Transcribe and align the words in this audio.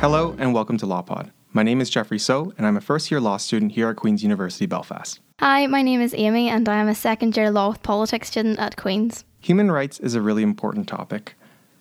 Hello 0.00 0.34
and 0.38 0.54
welcome 0.54 0.78
to 0.78 0.86
LawPod. 0.86 1.30
My 1.52 1.62
name 1.62 1.78
is 1.78 1.90
Jeffrey 1.90 2.18
So, 2.18 2.54
and 2.56 2.66
I'm 2.66 2.78
a 2.78 2.80
first 2.80 3.10
year 3.10 3.20
law 3.20 3.36
student 3.36 3.72
here 3.72 3.90
at 3.90 3.96
Queen's 3.96 4.22
University 4.22 4.64
Belfast. 4.64 5.20
Hi, 5.40 5.66
my 5.66 5.82
name 5.82 6.00
is 6.00 6.14
Amy, 6.14 6.48
and 6.48 6.66
I 6.70 6.80
am 6.80 6.88
a 6.88 6.94
second 6.94 7.36
year 7.36 7.50
law 7.50 7.68
with 7.68 7.82
politics 7.82 8.28
student 8.28 8.58
at 8.58 8.78
Queen's. 8.78 9.26
Human 9.40 9.70
rights 9.70 10.00
is 10.00 10.14
a 10.14 10.22
really 10.22 10.42
important 10.42 10.88
topic. 10.88 11.34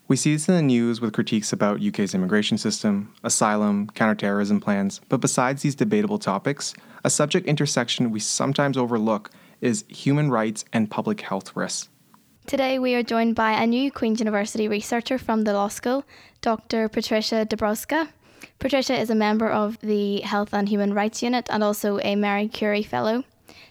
We 0.10 0.18
see 0.18 0.34
this 0.34 0.50
in 0.50 0.56
the 0.56 0.62
news 0.62 1.00
with 1.00 1.14
critiques 1.14 1.54
about 1.54 1.82
UK's 1.82 2.14
immigration 2.14 2.58
system, 2.58 3.14
asylum, 3.24 3.88
counterterrorism 3.92 4.60
plans, 4.60 5.00
but 5.08 5.22
besides 5.22 5.62
these 5.62 5.76
debatable 5.76 6.20
topics, 6.20 6.74
a 7.06 7.10
subject 7.10 7.48
intersection 7.48 8.12
we 8.12 8.20
sometimes 8.20 8.76
overlook 8.76 9.32
is 9.62 9.86
human 9.88 10.30
rights 10.30 10.66
and 10.74 10.92
public 10.92 11.22
health 11.22 11.56
risks. 11.56 11.88
Today, 12.50 12.80
we 12.80 12.96
are 12.96 13.04
joined 13.04 13.36
by 13.36 13.52
a 13.52 13.68
new 13.68 13.92
Queen's 13.92 14.20
University 14.20 14.68
researcher 14.68 15.20
from 15.20 15.44
the 15.44 15.54
law 15.54 15.68
school, 15.68 16.04
Dr. 16.42 16.90
Patricia 16.90 17.46
Dabrowska. 17.46 18.10
Patricia 18.58 19.00
is 19.00 19.12
a 19.12 19.16
member 19.16 19.48
of 19.48 19.78
the 19.82 20.22
Health 20.22 20.52
and 20.52 20.68
Human 20.68 20.96
Rights 20.96 21.22
Unit 21.22 21.48
and 21.52 21.64
also 21.64 22.00
a 22.00 22.16
Marie 22.16 22.48
Curie 22.48 22.82
Fellow. 22.82 23.24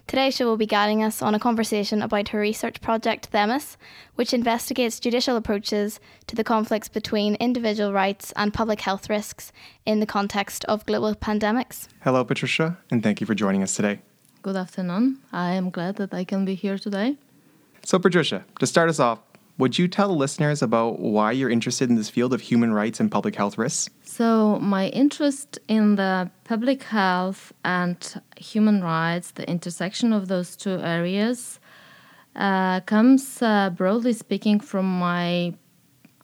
Today, 0.07 0.31
she 0.31 0.45
will 0.45 0.57
be 0.57 0.65
guiding 0.65 1.03
us 1.03 1.23
on 1.23 1.35
a 1.35 1.41
conversation 1.41 2.03
about 2.03 2.29
her 2.29 2.39
research 2.39 2.81
project, 2.81 3.27
Themis, 3.27 3.77
which 4.15 4.33
investigates 4.33 5.01
judicial 5.01 5.37
approaches 5.37 5.99
to 6.29 6.37
the 6.37 6.45
conflicts 6.45 6.89
between 6.89 7.35
individual 7.41 7.93
rights 7.93 8.33
and 8.37 8.55
public 8.55 8.83
health 8.83 9.11
risks 9.11 9.51
in 9.87 9.99
the 9.99 10.07
context 10.07 10.65
of 10.67 10.87
global 10.87 11.17
pandemics. 11.17 11.89
Hello, 12.05 12.25
Patricia, 12.25 12.79
and 12.93 13.03
thank 13.03 13.21
you 13.21 13.27
for 13.27 13.35
joining 13.35 13.65
us 13.65 13.75
today. 13.75 14.03
Good 14.43 14.55
afternoon. 14.55 15.19
I 15.33 15.55
am 15.55 15.71
glad 15.71 15.97
that 15.97 16.15
I 16.15 16.23
can 16.23 16.45
be 16.45 16.55
here 16.55 16.79
today. 16.79 17.17
So, 17.89 17.99
Patricia, 17.99 18.45
to 18.59 18.67
start 18.67 18.91
us 18.91 19.01
off, 19.01 19.19
would 19.57 19.79
you 19.79 19.89
tell 19.89 20.09
the 20.09 20.15
listeners 20.15 20.61
about 20.61 21.01
why 21.01 21.33
you're 21.33 21.49
interested 21.49 21.89
in 21.89 21.97
this 21.97 22.11
field 22.11 22.35
of 22.35 22.43
human 22.43 22.75
rights 22.75 23.01
and 23.01 23.11
public 23.11 23.35
health 23.35 23.57
risks? 23.57 23.89
So, 24.03 24.59
my 24.59 24.89
interest 24.89 25.59
in 25.69 25.97
the 25.97 26.31
public 26.45 26.83
health 26.83 27.51
and 27.65 27.97
human 28.37 28.83
rights, 28.85 29.31
the 29.31 29.49
intersection 29.49 30.13
of 30.13 30.29
those 30.29 30.55
two 30.55 30.79
areas, 30.81 31.61
uh, 32.37 32.81
comes 32.81 33.41
uh, 33.41 33.71
broadly 33.71 34.13
speaking 34.13 34.61
from 34.61 34.99
my 34.99 35.55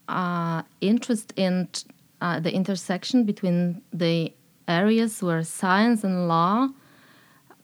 uh, 0.07 0.65
interest 0.83 1.33
in 1.35 1.71
uh, 2.21 2.41
the 2.41 2.53
intersection 2.53 3.25
between 3.25 3.81
the 3.91 4.35
areas 4.69 5.23
where 5.23 5.43
science 5.43 6.05
and 6.05 6.29
law 6.29 6.69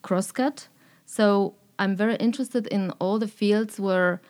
crosscut. 0.03 0.69
So, 1.05 1.55
I'm 1.81 1.97
very 1.97 2.17
interested 2.17 2.67
in 2.67 2.91
all 2.99 3.19
the 3.19 3.27
fields 3.27 3.81
where 3.81 4.21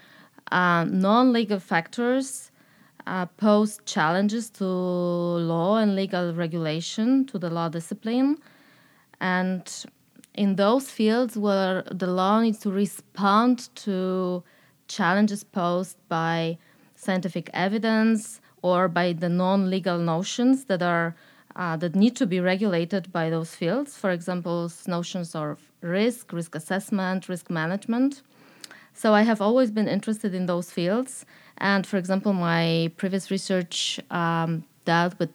uh, 0.53 0.85
non 0.85 1.33
legal 1.33 1.59
factors 1.59 2.53
uh, 3.09 3.27
pose 3.27 3.81
challenges 3.85 4.49
to 4.51 4.65
law 4.65 5.79
and 5.79 5.97
legal 5.97 6.33
regulation, 6.33 7.27
to 7.27 7.41
the 7.41 7.51
law 7.51 7.69
discipline. 7.69 8.39
And 9.21 9.69
in 10.35 10.55
those 10.55 10.89
fields 10.89 11.37
where 11.37 11.83
the 11.91 12.07
law 12.07 12.41
needs 12.41 12.61
to 12.61 12.71
respond 12.71 13.75
to 13.87 14.45
challenges 14.87 15.43
posed 15.43 15.97
by 16.09 16.57
scientific 16.95 17.51
evidence 17.53 18.41
or 18.63 18.87
by 18.87 19.13
the 19.13 19.29
non 19.29 19.71
legal 19.71 19.99
notions 19.99 20.67
that 20.67 20.83
are 20.83 21.17
uh, 21.57 21.77
that 21.79 21.97
need 21.97 22.15
to 22.15 22.27
be 22.27 22.39
regulated 22.39 23.11
by 23.11 23.29
those 23.29 23.57
fields. 23.57 23.97
For 23.97 24.13
example, 24.13 24.71
notions 24.87 25.35
of 25.35 25.70
risk, 25.81 26.33
risk 26.33 26.55
assessment, 26.55 27.29
risk 27.29 27.51
management. 27.51 28.23
So 28.93 29.15
I 29.15 29.23
have 29.23 29.41
always 29.41 29.71
been 29.71 29.89
interested 29.89 30.35
in 30.35 30.47
those 30.47 30.71
fields. 30.71 31.25
And 31.59 31.87
for 31.87 31.97
example, 31.97 32.33
my 32.33 32.91
previous 32.97 33.31
research 33.31 34.01
um, 34.11 34.65
dealt 34.85 35.19
with 35.19 35.31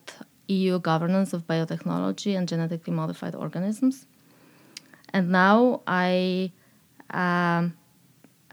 EU 0.47 0.79
governance 0.79 1.33
of 1.33 1.47
biotechnology 1.47 2.37
and 2.37 2.47
genetically 2.47 2.93
modified 2.93 3.35
organisms. 3.35 4.07
And 5.13 5.29
now 5.29 5.81
I 5.87 6.51
um, 7.11 7.75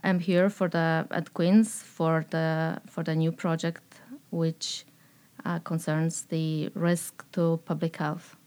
am 0.03 0.19
here 0.19 0.49
for 0.49 0.67
the 0.69 1.07
at 1.11 1.33
Queen's 1.33 1.81
for 1.81 2.25
the 2.29 2.81
for 2.87 3.03
the 3.03 3.15
new 3.15 3.31
project, 3.31 4.01
which 4.29 4.85
uh, 5.45 5.59
concerns 5.59 6.23
the 6.23 6.69
risk 6.73 7.25
to 7.33 7.59
public 7.65 7.97
health 7.97 8.37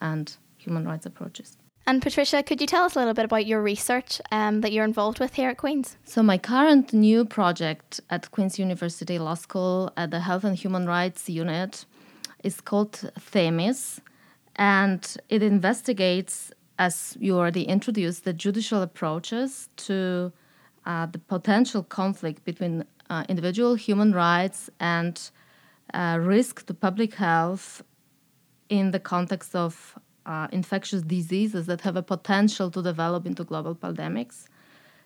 and 0.00 0.36
human 0.56 0.86
rights 0.86 1.06
approaches. 1.06 1.56
And 1.86 2.00
Patricia, 2.00 2.42
could 2.42 2.60
you 2.62 2.66
tell 2.66 2.84
us 2.84 2.96
a 2.96 2.98
little 2.98 3.12
bit 3.12 3.26
about 3.26 3.44
your 3.44 3.60
research 3.60 4.20
um, 4.32 4.62
that 4.62 4.72
you're 4.72 4.86
involved 4.86 5.20
with 5.20 5.34
here 5.34 5.50
at 5.50 5.58
Queen's? 5.58 5.98
So, 6.04 6.22
my 6.22 6.38
current 6.38 6.94
new 6.94 7.26
project 7.26 8.00
at 8.08 8.30
Queen's 8.30 8.58
University 8.58 9.18
Law 9.18 9.34
School 9.34 9.92
at 9.96 10.10
the 10.10 10.20
Health 10.20 10.44
and 10.44 10.56
Human 10.56 10.86
Rights 10.86 11.28
Unit 11.28 11.84
is 12.42 12.62
called 12.62 13.10
Themis, 13.18 14.00
and 14.56 15.16
it 15.28 15.42
investigates, 15.42 16.52
as 16.78 17.18
you 17.20 17.36
already 17.36 17.64
introduced, 17.64 18.24
the 18.24 18.32
judicial 18.32 18.80
approaches 18.80 19.68
to 19.76 20.32
uh, 20.86 21.04
the 21.06 21.18
potential 21.18 21.82
conflict 21.82 22.44
between 22.44 22.84
uh, 23.10 23.24
individual 23.28 23.74
human 23.74 24.12
rights 24.12 24.70
and 24.80 25.30
uh, 25.92 26.18
risk 26.20 26.64
to 26.66 26.72
public 26.72 27.14
health 27.14 27.82
in 28.70 28.90
the 28.90 29.00
context 29.00 29.54
of 29.54 29.98
uh, 30.26 30.48
infectious 30.52 31.02
diseases 31.02 31.66
that 31.66 31.80
have 31.82 31.96
a 31.96 32.02
potential 32.02 32.70
to 32.70 32.82
develop 32.82 33.26
into 33.26 33.44
global 33.44 33.74
pandemics. 33.74 34.46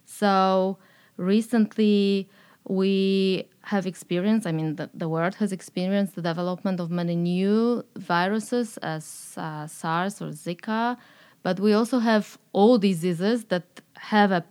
So 0.04 0.78
recently, 1.16 2.28
we 2.68 3.48
have 3.62 3.86
experienced, 3.86 4.46
I 4.46 4.52
mean, 4.52 4.76
the, 4.76 4.90
the 4.94 5.08
world 5.08 5.34
has 5.36 5.52
experienced 5.52 6.14
the 6.14 6.22
development 6.22 6.80
of 6.80 6.90
many 6.90 7.16
new 7.16 7.84
viruses 7.96 8.76
as 8.78 9.34
uh, 9.36 9.66
SARS 9.66 10.20
or 10.20 10.28
Zika, 10.28 10.96
but 11.42 11.60
we 11.60 11.72
also 11.72 11.98
have 11.98 12.38
all 12.52 12.78
diseases 12.78 13.44
that 13.46 13.80
have 13.94 14.32
a, 14.32 14.44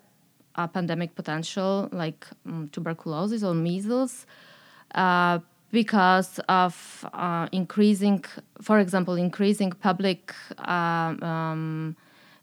a 0.56 0.68
pandemic 0.68 1.16
potential, 1.16 1.90
like 1.92 2.26
um, 2.46 2.70
tuberculosis 2.72 3.44
or 3.44 3.54
measles. 3.54 4.26
Uh, 4.96 5.40
because 5.72 6.40
of 6.48 7.06
uh, 7.14 7.48
increasing, 7.52 8.24
for 8.62 8.80
example, 8.80 9.16
increasing 9.16 9.72
public 9.72 10.34
uh, 10.60 11.16
um, 11.22 11.96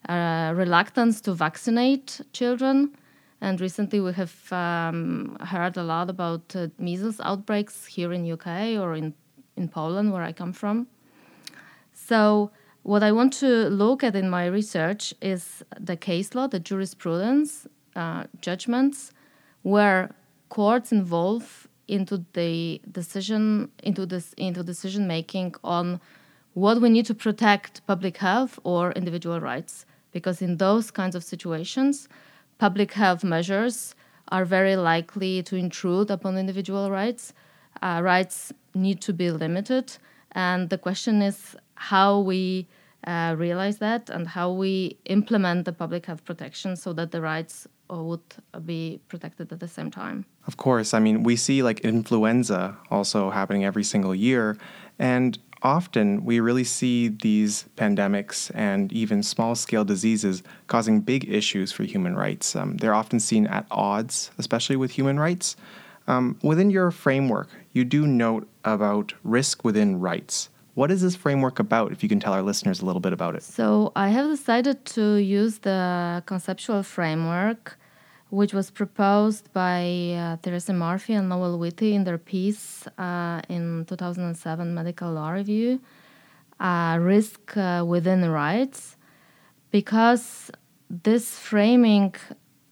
uh, 0.09 0.53
reluctance 0.55 1.21
to 1.23 1.33
vaccinate 1.35 2.21
children. 2.33 2.95
And 3.41 3.61
recently, 3.61 4.01
we 4.01 4.13
have 4.13 4.53
um, 4.53 5.37
heard 5.41 5.77
a 5.77 5.83
lot 5.83 6.09
about 6.11 6.55
uh, 6.55 6.69
measles 6.79 7.21
outbreaks 7.21 7.87
here 7.87 8.13
in 8.13 8.31
UK 8.31 8.79
or 8.79 8.95
in 8.95 9.15
in 9.57 9.69
Poland, 9.69 10.13
where 10.13 10.23
I 10.23 10.33
come 10.33 10.53
from. 10.53 10.87
So, 11.93 12.51
what 12.83 13.03
I 13.03 13.13
want 13.13 13.33
to 13.35 13.69
look 13.69 14.03
at 14.03 14.17
in 14.17 14.29
my 14.29 14.47
research 14.47 15.15
is 15.21 15.63
the 15.79 15.97
case 15.97 16.35
law, 16.35 16.47
the 16.47 16.61
jurisprudence, 16.61 17.67
uh, 17.97 18.25
judgments, 18.41 19.13
where 19.63 20.11
courts 20.49 20.93
involve 20.93 21.69
into 21.89 22.25
the 22.33 22.81
decision 22.91 23.71
into 23.83 24.07
this 24.07 24.33
into 24.37 24.63
decision 24.63 25.07
making 25.07 25.55
on 25.63 26.01
what 26.55 26.81
we 26.81 26.89
need 26.89 27.07
to 27.07 27.15
protect 27.15 27.85
public 27.87 28.17
health 28.19 28.59
or 28.65 28.93
individual 28.93 29.41
rights. 29.41 29.85
Because 30.13 30.41
in 30.41 30.59
those 30.59 30.91
kinds 30.91 31.17
of 31.17 31.25
situations 31.25 32.09
public 32.59 32.93
health 32.93 33.25
measures 33.25 33.95
are 34.29 34.45
very 34.45 34.77
likely 34.77 35.43
to 35.43 35.57
intrude 35.57 36.11
upon 36.11 36.39
individual 36.39 36.91
rights. 36.91 37.33
Uh, 37.83 38.01
rights 38.03 38.53
need 38.75 39.01
to 39.01 39.13
be 39.13 39.31
limited. 39.31 39.97
And 40.33 40.71
the 40.71 40.79
question 40.79 41.23
is 41.23 41.57
how 41.75 42.21
we 42.21 42.67
uh, 43.07 43.35
realize 43.37 43.79
that 43.79 44.09
and 44.09 44.27
how 44.29 44.51
we 44.53 44.97
implement 45.05 45.65
the 45.67 45.73
public 45.73 46.07
health 46.07 46.25
protection 46.25 46.77
so 46.77 46.93
that 46.95 47.11
the 47.11 47.21
rights 47.21 47.69
would 48.03 48.23
be 48.65 49.01
protected 49.09 49.53
at 49.53 49.61
the 49.61 49.69
same 49.69 49.91
time. 49.91 50.25
Of 50.47 50.57
course. 50.57 50.95
I 50.95 50.99
mean, 50.99 51.23
we 51.23 51.37
see 51.37 51.63
like 51.63 51.81
influenza 51.81 52.77
also 52.91 53.31
happening 53.31 53.65
every 53.65 53.85
single 53.85 54.15
year. 54.15 54.57
And 54.99 55.39
often 55.63 56.25
we 56.25 56.41
really 56.41 56.65
see 56.65 57.09
these 57.09 57.65
pandemics 57.77 58.51
and 58.55 58.93
even 58.93 59.23
small 59.23 59.55
scale 59.55 59.85
diseases 59.85 60.43
causing 60.67 61.01
big 61.01 61.29
issues 61.29 61.73
for 61.73 61.85
human 61.85 62.15
rights. 62.17 62.55
Um, 62.55 62.77
they're 62.77 62.95
often 62.95 63.19
seen 63.19 63.47
at 63.47 63.67
odds, 63.71 64.31
especially 64.39 64.77
with 64.77 64.91
human 64.93 65.19
rights. 65.19 65.57
Um, 66.07 66.39
within 66.43 66.71
your 66.71 66.91
framework, 66.91 67.49
you 67.73 67.85
do 67.85 68.07
note 68.07 68.47
about 68.65 69.15
risk 69.23 69.65
within 69.65 70.01
rights. 70.01 70.51
What 70.75 70.91
is 70.91 71.01
this 71.03 71.17
framework 71.17 71.61
about, 71.61 71.93
if 71.93 72.03
you 72.03 72.09
can 72.09 72.21
tell 72.21 72.33
our 72.33 72.43
listeners 72.43 72.83
a 72.83 72.85
little 72.85 73.01
bit 73.01 73.13
about 73.13 73.37
it? 73.37 73.43
So, 73.45 73.93
I 73.95 74.09
have 74.09 74.29
decided 74.29 74.85
to 74.87 75.15
use 75.17 75.59
the 75.59 76.23
conceptual 76.27 76.83
framework, 76.83 77.79
which 78.31 78.53
was 78.53 78.71
proposed 78.71 79.53
by 79.53 80.13
uh, 80.13 80.37
Teresa 80.43 80.73
Murphy 80.73 81.15
and 81.15 81.29
Noel 81.29 81.59
Whitty 81.59 81.95
in 81.95 82.05
their 82.05 82.19
piece 82.19 82.87
uh, 82.99 83.41
in 83.49 83.85
2007 83.89 84.75
Medical 84.75 85.13
Law 85.13 85.31
Review, 85.31 85.81
uh, 86.61 86.99
Risk 87.01 87.57
uh, 87.57 87.85
Within 87.87 88.29
Rights, 88.29 88.97
because 89.71 90.51
this 90.91 91.39
framing 91.39 92.15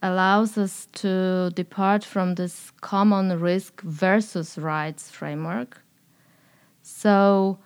allows 0.01 0.57
us 0.57 0.87
to 0.91 1.49
depart 1.55 2.03
from 2.03 2.35
this 2.35 2.71
common 2.81 3.39
risk 3.39 3.81
versus 3.81 4.57
rights 4.57 5.09
framework. 5.09 5.81
So, 6.81 7.59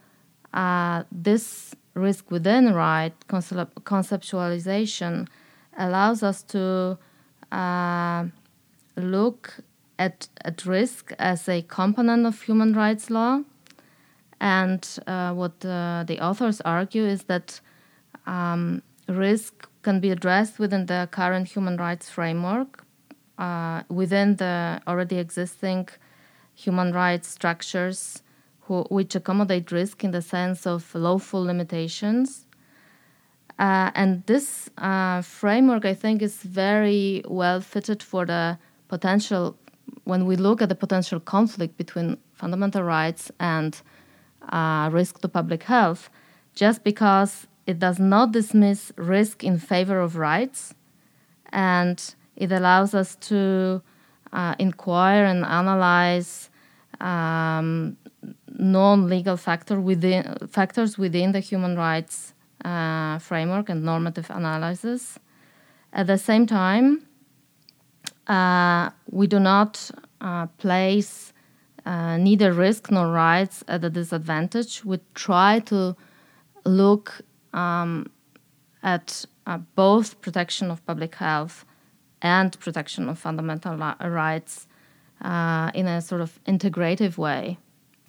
uh, 0.53 1.03
this 1.11 1.73
risk 1.95 2.29
within 2.31 2.73
right 2.73 3.13
conceptualization 3.27 5.27
allows 5.77 6.23
us 6.23 6.43
to 6.43 6.97
uh, 7.51 8.25
look 8.95 9.57
at, 9.99 10.27
at 10.43 10.65
risk 10.65 11.11
as 11.19 11.47
a 11.47 11.61
component 11.63 12.25
of 12.25 12.41
human 12.41 12.73
rights 12.73 13.09
law. 13.09 13.41
And 14.39 14.87
uh, 15.07 15.33
what 15.33 15.65
uh, 15.65 16.03
the 16.05 16.19
authors 16.21 16.61
argue 16.61 17.05
is 17.05 17.23
that 17.23 17.59
um, 18.25 18.83
risk 19.07 19.67
can 19.81 19.99
be 19.99 20.11
addressed 20.11 20.59
within 20.59 20.85
the 20.85 21.07
current 21.11 21.47
human 21.47 21.77
rights 21.77 22.09
framework, 22.09 22.83
uh, 23.37 23.83
within 23.89 24.35
the 24.35 24.81
already 24.87 25.17
existing 25.17 25.87
human 26.53 26.91
rights 26.91 27.27
structures 27.27 28.21
who, 28.61 28.83
which 28.89 29.15
accommodate 29.15 29.71
risk 29.71 30.03
in 30.03 30.11
the 30.11 30.21
sense 30.21 30.67
of 30.67 30.93
lawful 30.93 31.41
limitations. 31.43 32.46
Uh, 33.59 33.89
and 33.95 34.23
this 34.27 34.69
uh, 34.77 35.21
framework, 35.21 35.83
I 35.83 35.93
think, 35.93 36.21
is 36.21 36.43
very 36.43 37.23
well 37.27 37.59
fitted 37.59 38.03
for 38.03 38.25
the 38.25 38.57
potential, 38.87 39.57
when 40.03 40.25
we 40.25 40.35
look 40.35 40.61
at 40.61 40.69
the 40.69 40.75
potential 40.75 41.19
conflict 41.19 41.75
between 41.77 42.17
fundamental 42.33 42.83
rights 42.83 43.31
and 43.39 43.81
uh, 44.49 44.89
risk 44.91 45.21
to 45.21 45.27
public 45.27 45.63
health, 45.63 46.09
just 46.53 46.83
because 46.83 47.47
it 47.65 47.79
does 47.79 47.99
not 47.99 48.31
dismiss 48.31 48.91
risk 48.95 49.43
in 49.43 49.57
favor 49.57 49.99
of 49.99 50.17
rights, 50.17 50.75
and 51.51 52.15
it 52.35 52.51
allows 52.51 52.93
us 52.93 53.15
to 53.15 53.81
uh, 54.33 54.53
inquire 54.59 55.25
and 55.25 55.43
analyze 55.43 56.49
um, 57.01 57.97
non-legal 58.59 59.37
factor 59.37 59.79
within 59.79 60.35
factors 60.47 60.97
within 60.97 61.31
the 61.31 61.39
human 61.39 61.75
rights 61.75 62.33
uh, 62.67 63.17
framework 63.19 63.69
and 63.69 63.83
normative 63.83 64.29
analysis. 64.29 65.19
At 65.93 66.07
the 66.07 66.17
same 66.17 66.45
time, 66.45 67.07
uh, 68.27 68.89
we 69.09 69.27
do 69.27 69.39
not 69.39 69.89
uh, 70.19 70.47
place 70.57 71.33
uh, 71.85 72.17
neither 72.17 72.51
risk 72.51 72.91
nor 72.91 73.07
rights 73.07 73.63
at 73.67 73.83
a 73.85 73.89
disadvantage. 73.89 74.83
We 74.83 74.99
try 75.15 75.59
to 75.71 75.95
look 76.65 77.21
um, 77.53 78.11
at 78.83 79.25
uh, 79.45 79.59
both 79.75 80.19
protection 80.19 80.69
of 80.69 80.85
public 80.85 81.15
health 81.15 81.65
and 82.21 82.59
protection 82.59 83.07
of 83.07 83.17
fundamental 83.17 83.77
rights 83.77 84.67
uh, 85.21 85.71
in 85.73 85.87
a 85.87 86.01
sort 86.01 86.21
of 86.21 86.39
integrative 86.45 87.17
way. 87.17 87.57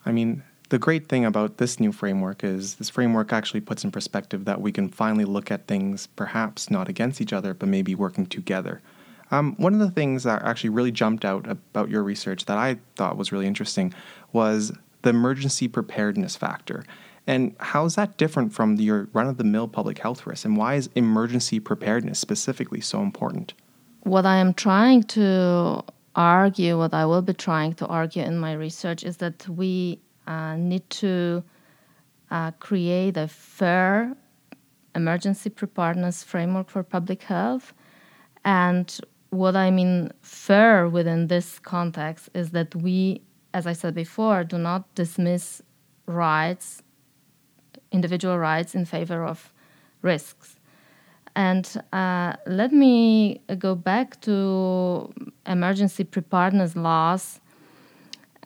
I 0.04 0.10
mean, 0.10 0.42
the 0.70 0.78
great 0.78 1.08
thing 1.08 1.24
about 1.24 1.56
this 1.56 1.80
new 1.80 1.92
framework 1.92 2.44
is 2.44 2.74
this 2.74 2.90
framework 2.90 3.32
actually 3.32 3.60
puts 3.60 3.84
in 3.84 3.90
perspective 3.90 4.44
that 4.44 4.60
we 4.60 4.72
can 4.72 4.88
finally 4.88 5.24
look 5.24 5.50
at 5.50 5.66
things 5.66 6.06
perhaps 6.08 6.70
not 6.70 6.88
against 6.88 7.20
each 7.20 7.32
other, 7.32 7.54
but 7.54 7.68
maybe 7.68 7.94
working 7.94 8.26
together. 8.26 8.82
Um, 9.30 9.54
one 9.56 9.74
of 9.74 9.80
the 9.80 9.90
things 9.90 10.24
that 10.24 10.42
actually 10.42 10.70
really 10.70 10.92
jumped 10.92 11.24
out 11.24 11.48
about 11.48 11.90
your 11.90 12.02
research 12.02 12.46
that 12.46 12.58
I 12.58 12.78
thought 12.96 13.16
was 13.16 13.32
really 13.32 13.46
interesting 13.46 13.94
was 14.32 14.72
the 15.02 15.10
emergency 15.10 15.68
preparedness 15.68 16.36
factor. 16.36 16.84
And 17.26 17.54
how 17.60 17.84
is 17.84 17.94
that 17.96 18.16
different 18.16 18.54
from 18.54 18.76
your 18.76 19.08
run 19.12 19.26
of 19.26 19.36
the 19.36 19.44
mill 19.44 19.68
public 19.68 19.98
health 19.98 20.26
risk? 20.26 20.44
And 20.46 20.56
why 20.56 20.74
is 20.74 20.88
emergency 20.94 21.60
preparedness 21.60 22.18
specifically 22.18 22.80
so 22.80 23.02
important? 23.02 23.52
What 24.02 24.24
I 24.24 24.36
am 24.36 24.54
trying 24.54 25.02
to 25.04 25.84
argue, 26.16 26.78
what 26.78 26.94
I 26.94 27.04
will 27.04 27.20
be 27.20 27.34
trying 27.34 27.74
to 27.74 27.86
argue 27.86 28.22
in 28.22 28.38
my 28.38 28.54
research, 28.54 29.04
is 29.04 29.18
that 29.18 29.46
we 29.46 30.00
need 30.56 30.88
to 30.90 31.42
uh, 32.30 32.50
create 32.52 33.16
a 33.16 33.28
fair 33.28 34.14
emergency 34.94 35.50
preparedness 35.50 36.22
framework 36.22 36.68
for 36.68 36.82
public 36.82 37.22
health. 37.22 37.72
And 38.44 38.88
what 39.30 39.56
I 39.56 39.70
mean 39.70 40.10
fair 40.22 40.88
within 40.88 41.28
this 41.28 41.58
context 41.58 42.28
is 42.34 42.50
that 42.50 42.74
we, 42.74 43.22
as 43.54 43.66
I 43.66 43.72
said 43.72 43.94
before, 43.94 44.44
do 44.44 44.58
not 44.58 44.94
dismiss 44.94 45.62
rights, 46.06 46.82
individual 47.92 48.38
rights, 48.38 48.74
in 48.74 48.84
favor 48.84 49.24
of 49.24 49.52
risks. 50.02 50.56
And 51.36 51.64
uh, 51.92 52.34
let 52.46 52.72
me 52.72 53.40
go 53.58 53.74
back 53.74 54.20
to 54.22 55.12
emergency 55.46 56.04
preparedness 56.04 56.74
laws 56.74 57.40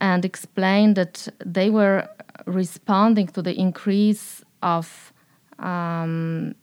and 0.02 0.24
explain 0.24 0.94
that 0.94 1.28
they 1.46 1.70
were 1.70 2.08
responding 2.44 3.28
to 3.28 3.40
the 3.40 3.54
increase 3.58 4.42
of 4.60 5.12
um, 5.60 6.54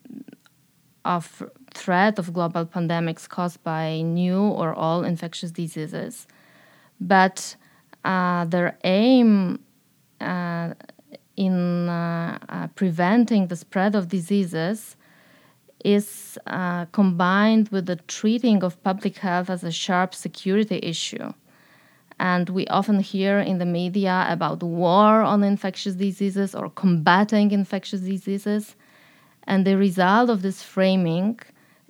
of 1.06 1.42
threat 1.74 2.20
of 2.20 2.34
global 2.34 2.66
pandemics 2.66 3.28
caused 3.28 3.64
by 3.64 4.02
new 4.02 4.42
or 4.42 4.74
all 4.74 5.06
infectious 5.06 5.52
diseases, 5.52 6.28
but 7.00 7.56
uh, 8.04 8.44
their 8.46 8.78
aim 8.84 9.60
uh, 10.20 10.74
in 11.38 11.88
uh, 11.88 12.38
uh 12.50 12.68
preventing 12.76 13.48
the 13.48 13.56
spread 13.56 13.96
of 13.96 14.10
diseases 14.10 14.98
is 15.86 16.38
uh, 16.48 16.84
combined 16.92 17.70
with 17.70 17.86
the 17.86 17.96
treating 17.96 18.62
of 18.64 18.84
public 18.84 19.16
health 19.20 19.50
as 19.50 19.64
a 19.64 19.72
sharp 19.72 20.14
security 20.14 20.78
issue. 20.84 21.32
And 22.20 22.50
we 22.50 22.68
often 22.68 23.00
hear 23.00 23.40
in 23.40 23.60
the 23.60 23.66
media 23.66 24.26
about 24.30 24.62
war 24.62 25.22
on 25.22 25.44
infectious 25.44 25.96
diseases 25.96 26.54
or 26.54 26.70
combating 26.70 27.52
infectious 27.52 28.02
diseases. 28.02 28.76
And 29.46 29.66
the 29.66 29.78
result 29.78 30.30
of 30.30 30.42
this 30.42 30.62
framing 30.62 31.40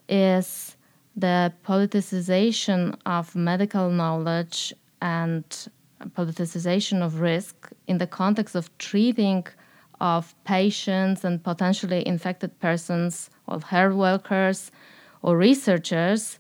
is 0.07 0.77
the 1.15 1.51
politicization 1.65 2.97
of 3.05 3.35
medical 3.35 3.89
knowledge 3.89 4.73
and 5.01 5.43
politicization 6.17 7.01
of 7.01 7.19
risk 7.19 7.71
in 7.87 7.97
the 7.97 8.07
context 8.07 8.55
of 8.55 8.75
treating 8.77 9.45
of 9.99 10.33
patients 10.45 11.25
and 11.25 11.43
potentially 11.43 12.07
infected 12.07 12.57
persons 12.59 13.29
or 13.47 13.59
health 13.59 13.93
workers 13.93 14.71
or 15.21 15.37
researchers 15.37 16.39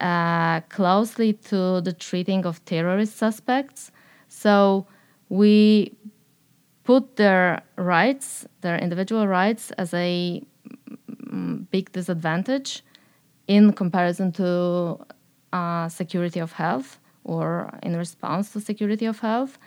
uh, 0.00 0.60
closely 0.68 1.32
to 1.32 1.80
the 1.80 1.92
treating 1.92 2.44
of 2.44 2.64
terrorist 2.64 3.16
suspects. 3.16 3.90
So 4.28 4.86
we 5.28 5.96
put 6.84 7.16
their 7.16 7.62
rights, 7.76 8.46
their 8.60 8.78
individual 8.78 9.26
rights, 9.26 9.70
as 9.72 9.92
a 9.94 10.42
mm, 11.10 11.70
big 11.70 11.92
disadvantage 11.92 12.82
in 13.48 13.72
comparison 13.72 14.32
to 14.32 14.98
uh, 15.52 15.88
security 15.88 16.40
of 16.40 16.52
health 16.52 16.98
or 17.24 17.70
in 17.82 17.96
response 17.96 18.52
to 18.52 18.60
security 18.60 19.06
of 19.06 19.18
health. 19.20 19.58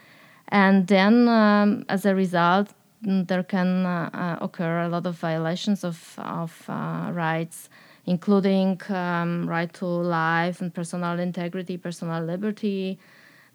And 0.50 0.88
then, 0.88 1.28
um, 1.28 1.86
as 1.90 2.06
a 2.06 2.16
result, 2.16 2.74
there 3.02 3.44
can 3.44 3.86
uh, 3.86 4.10
uh, 4.14 4.44
occur 4.44 4.82
a 4.82 4.90
lot 4.90 5.06
of 5.06 5.16
violations 5.16 5.84
of, 5.84 6.16
of 6.18 6.64
uh, 6.68 7.12
rights, 7.14 7.70
including 8.10 8.82
um, 8.90 9.48
right 9.48 9.72
to 9.72 9.86
life 9.86 10.62
and 10.62 10.74
personal 10.74 11.20
integrity, 11.20 11.78
personal 11.78 12.24
liberty, 12.24 12.98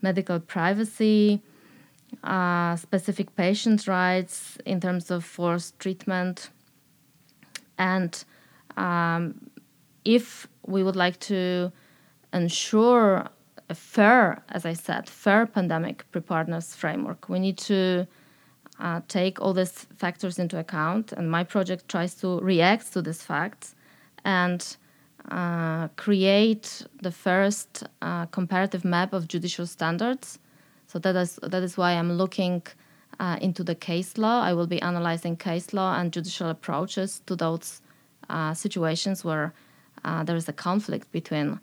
medical 0.00 0.38
privacy, 0.38 1.42
uh, 2.22 2.76
specific 2.76 3.34
patient 3.34 3.88
rights 3.88 4.56
in 4.64 4.80
terms 4.80 5.10
of 5.10 5.24
forced 5.24 5.76
treatment. 5.80 6.50
And 7.78 8.12
um, 8.76 9.50
if 10.04 10.46
we 10.64 10.84
would 10.84 10.94
like 10.94 11.18
to 11.34 11.72
ensure 12.32 13.28
a 13.68 13.74
fair, 13.74 14.40
as 14.50 14.64
I 14.64 14.74
said, 14.74 15.08
fair 15.08 15.46
pandemic 15.46 16.04
preparedness 16.12 16.76
framework, 16.76 17.28
we 17.28 17.40
need 17.40 17.58
to 17.58 18.06
uh, 18.78 19.00
take 19.08 19.40
all 19.40 19.52
these 19.52 19.88
factors 19.96 20.38
into 20.38 20.56
account, 20.60 21.12
and 21.12 21.28
my 21.28 21.42
project 21.42 21.88
tries 21.88 22.14
to 22.16 22.38
react 22.38 22.92
to 22.92 23.02
these 23.02 23.22
facts 23.22 23.74
and 24.24 24.76
uh, 25.30 25.88
create 25.96 26.82
the 27.00 27.10
first 27.10 27.84
uh, 28.02 28.26
comparative 28.26 28.84
map 28.84 29.12
of 29.12 29.26
judicial 29.28 29.66
standards. 29.66 30.38
So 30.86 30.98
that 30.98 31.16
is 31.16 31.38
that 31.42 31.62
is 31.62 31.76
why 31.76 31.92
I'm 31.92 32.12
looking 32.12 32.62
uh, 33.18 33.38
into 33.40 33.64
the 33.64 33.74
case 33.74 34.18
law. 34.18 34.42
I 34.42 34.52
will 34.52 34.66
be 34.66 34.80
analyzing 34.82 35.36
case 35.36 35.72
law 35.72 35.98
and 35.98 36.12
judicial 36.12 36.48
approaches 36.48 37.22
to 37.26 37.36
those 37.36 37.80
uh, 38.28 38.54
situations 38.54 39.24
where 39.24 39.52
uh, 40.04 40.24
there 40.24 40.36
is 40.36 40.48
a 40.48 40.52
conflict 40.52 41.10
between 41.12 41.60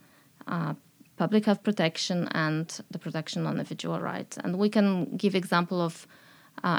uh, 0.48 0.74
public 1.18 1.46
health 1.46 1.64
protection 1.64 2.28
and 2.32 2.82
the 2.90 3.00
protection 3.00 3.46
of 3.46 3.52
individual 3.52 4.00
rights. 4.00 4.38
And 4.38 4.58
we 4.58 4.70
can 4.70 5.16
give 5.18 5.36
example 5.36 5.82
of 5.82 6.08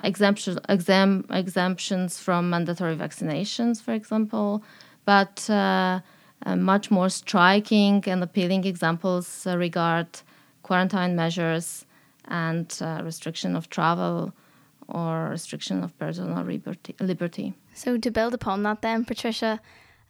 exam, 0.05 1.25
exemptions 1.31 2.19
from 2.19 2.51
mandatory 2.51 2.97
vaccinations, 2.97 3.81
for 3.81 3.93
example, 3.93 4.62
but 5.04 5.49
uh, 5.50 6.00
much 6.56 6.90
more 6.90 7.09
striking 7.09 8.02
and 8.06 8.23
appealing 8.23 8.64
examples 8.64 9.47
regard 9.47 10.06
quarantine 10.62 11.16
measures 11.16 11.87
and 12.26 12.78
restriction 13.02 13.56
of 13.56 13.68
travel 13.68 14.32
or 14.88 15.28
restriction 15.30 15.82
of 15.82 15.97
personal 15.99 16.44
liberty. 17.00 17.54
So, 17.75 17.97
to 17.97 18.11
build 18.11 18.35
upon 18.35 18.62
that, 18.64 18.82
then, 18.82 19.04
Patricia, 19.04 19.61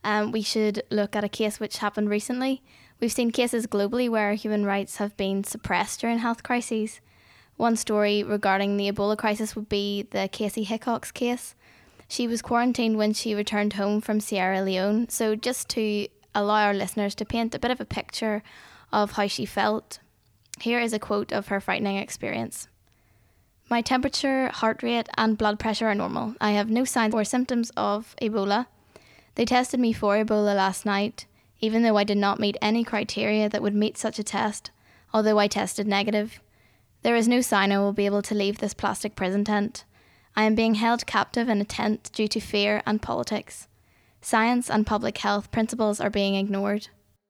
um, 0.05 0.33
we 0.33 0.43
should 0.43 0.83
look 0.91 1.15
at 1.15 1.25
a 1.25 1.29
case 1.29 1.61
which 1.61 1.79
happened 1.79 2.11
recently. 2.11 2.63
We've 3.01 3.13
seen 3.13 3.31
cases 3.31 3.67
globally 3.67 4.09
where 4.09 4.35
human 4.35 4.65
rights 4.65 4.97
have 4.97 5.17
been 5.17 5.45
suppressed 5.45 6.01
during 6.01 6.19
health 6.19 6.43
crises. 6.43 7.01
One 7.57 7.77
story 7.77 8.23
regarding 8.23 8.77
the 8.77 8.91
Ebola 8.91 9.17
crisis 9.17 9.55
would 9.55 9.69
be 9.69 10.03
the 10.11 10.29
Kaci 10.33 10.65
Hickox 10.65 11.13
case. 11.13 11.55
She 12.13 12.29
was 12.29 12.43
quarantined 12.43 12.99
when 12.99 13.15
she 13.15 13.35
returned 13.35 13.73
home 13.73 14.03
from 14.03 14.21
Sierra 14.21 14.61
Leone. 14.61 15.09
So, 15.09 15.35
just 15.35 15.71
to 15.71 16.09
allow 16.35 16.67
our 16.67 16.75
listeners 16.75 17.15
to 17.15 17.25
paint 17.25 17.55
a 17.55 17.59
bit 17.59 17.71
of 17.71 17.81
a 17.81 17.87
picture 17.87 18.43
of 18.93 19.13
how 19.13 19.27
she 19.29 19.47
felt, 19.47 19.99
here 20.61 20.79
is 20.79 20.93
a 20.93 20.99
quote 20.99 21.33
of 21.33 21.49
her 21.49 21.59
frightening 21.59 21.97
experience. 21.97 22.69
My 23.71 23.81
temperature, 23.81 24.49
heart 24.49 24.83
rate, 24.83 25.09
and 25.17 25.39
blood 25.39 25.59
pressure 25.59 25.87
are 25.87 25.95
normal. 25.95 26.35
I 26.39 26.51
have 26.51 26.69
no 26.69 26.85
signs 26.85 27.15
or 27.15 27.25
symptoms 27.25 27.71
of 27.79 28.15
Ebola. 28.21 28.67
They 29.35 29.47
tested 29.47 29.81
me 29.81 29.95
for 29.95 30.23
Ebola 30.23 30.55
last 30.55 30.85
night, 30.85 31.25
even 31.61 31.83
though 31.83 31.97
I 31.97 32.05
did 32.05 32.19
not 32.19 32.39
meet 32.39 32.59
any 32.61 32.85
criteria 32.85 33.49
that 33.49 33.63
would 33.63 33.75
meet 33.75 33.97
such 33.97 34.19
a 34.19 34.23
test, 34.23 34.71
although 35.15 35.39
I 35.39 35.47
tested 35.47 35.87
negative. 35.87 36.43
There 37.05 37.17
is 37.17 37.27
no 37.27 37.41
sign 37.41 37.73
I 37.73 37.79
will 37.79 37.95
be 37.95 38.05
able 38.05 38.21
to 38.21 38.35
leave 38.35 38.59
this 38.59 38.75
plastic 38.75 39.17
prison 39.17 39.47
tent. 39.47 39.87
I 40.35 40.45
am 40.45 40.55
being 40.55 40.77
held 40.77 41.07
captive 41.07 41.49
in 41.49 41.61
a 41.61 41.65
tent 41.65 42.11
due 42.15 42.29
to 42.29 42.41
fear 42.41 42.83
and 42.87 43.03
politics. 43.03 43.69
Science 44.21 44.71
and 44.71 44.87
public 44.87 45.19
health 45.19 45.51
principles 45.51 46.01
are 46.01 46.11
being 46.11 46.37
ignored. 46.37 46.89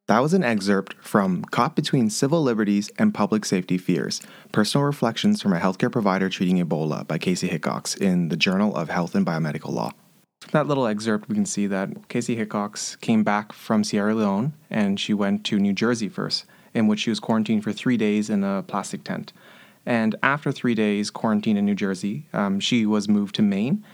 That 0.09 0.21
was 0.21 0.35
an 0.35 0.45
excerpt 0.45 0.95
from 1.01 1.45
Caught 1.45 1.75
Between 1.75 2.11
Civil 2.11 2.43
Liberties 2.43 2.91
and 2.99 3.15
Public 3.15 3.45
Safety 3.45 3.79
Fears 3.79 4.21
Personal 4.53 4.85
Reflections 4.85 5.41
from 5.41 5.53
a 5.53 5.59
Healthcare 5.59 5.91
Provider 5.91 6.29
Treating 6.29 6.59
Ebola 6.59 7.07
by 7.07 7.19
Kaci 7.19 7.49
Hickox 7.49 7.95
in 7.95 8.29
the 8.29 8.37
Journal 8.37 8.77
of 8.77 8.91
Health 8.91 9.15
and 9.15 9.25
Biomedical 9.25 9.73
Law. 9.73 9.93
From 10.41 10.51
that 10.53 10.67
little 10.67 10.87
excerpt, 10.87 11.29
we 11.29 11.35
can 11.35 11.47
see 11.47 11.67
that 11.69 12.09
Kaci 12.09 12.37
Hickox 12.37 12.97
came 12.97 13.23
back 13.23 13.53
from 13.53 13.85
Sierra 13.85 14.15
Leone 14.15 14.53
and 14.71 14.99
she 14.99 15.15
went 15.15 15.45
to 15.47 15.59
New 15.59 15.73
Jersey 15.73 16.09
first, 16.09 16.45
in 16.75 16.89
which 16.89 17.01
she 17.01 17.11
was 17.11 17.21
quarantined 17.21 17.65
for 17.65 17.73
three 17.73 17.97
days 17.97 18.29
in 18.29 18.45
a 18.45 18.65
plastic 18.67 19.05
tent. 19.05 19.33
And 19.85 20.15
after 20.23 20.53
three 20.53 20.75
days 20.75 21.11
quarantine 21.11 21.57
in 21.57 21.65
New 21.65 21.75
Jersey, 21.75 22.27
um, 22.33 22.61
she 22.61 22.87
was 22.87 23.09
moved 23.09 23.35
to 23.37 23.43
Maine. 23.43 23.85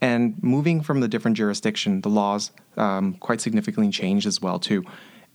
And 0.00 0.40
moving 0.42 0.80
from 0.80 1.00
the 1.00 1.08
different 1.08 1.36
jurisdiction, 1.36 2.02
the 2.02 2.08
laws 2.08 2.52
um, 2.76 3.14
quite 3.14 3.40
significantly 3.40 3.90
changed 3.90 4.26
as 4.26 4.40
well 4.40 4.58
too 4.58 4.84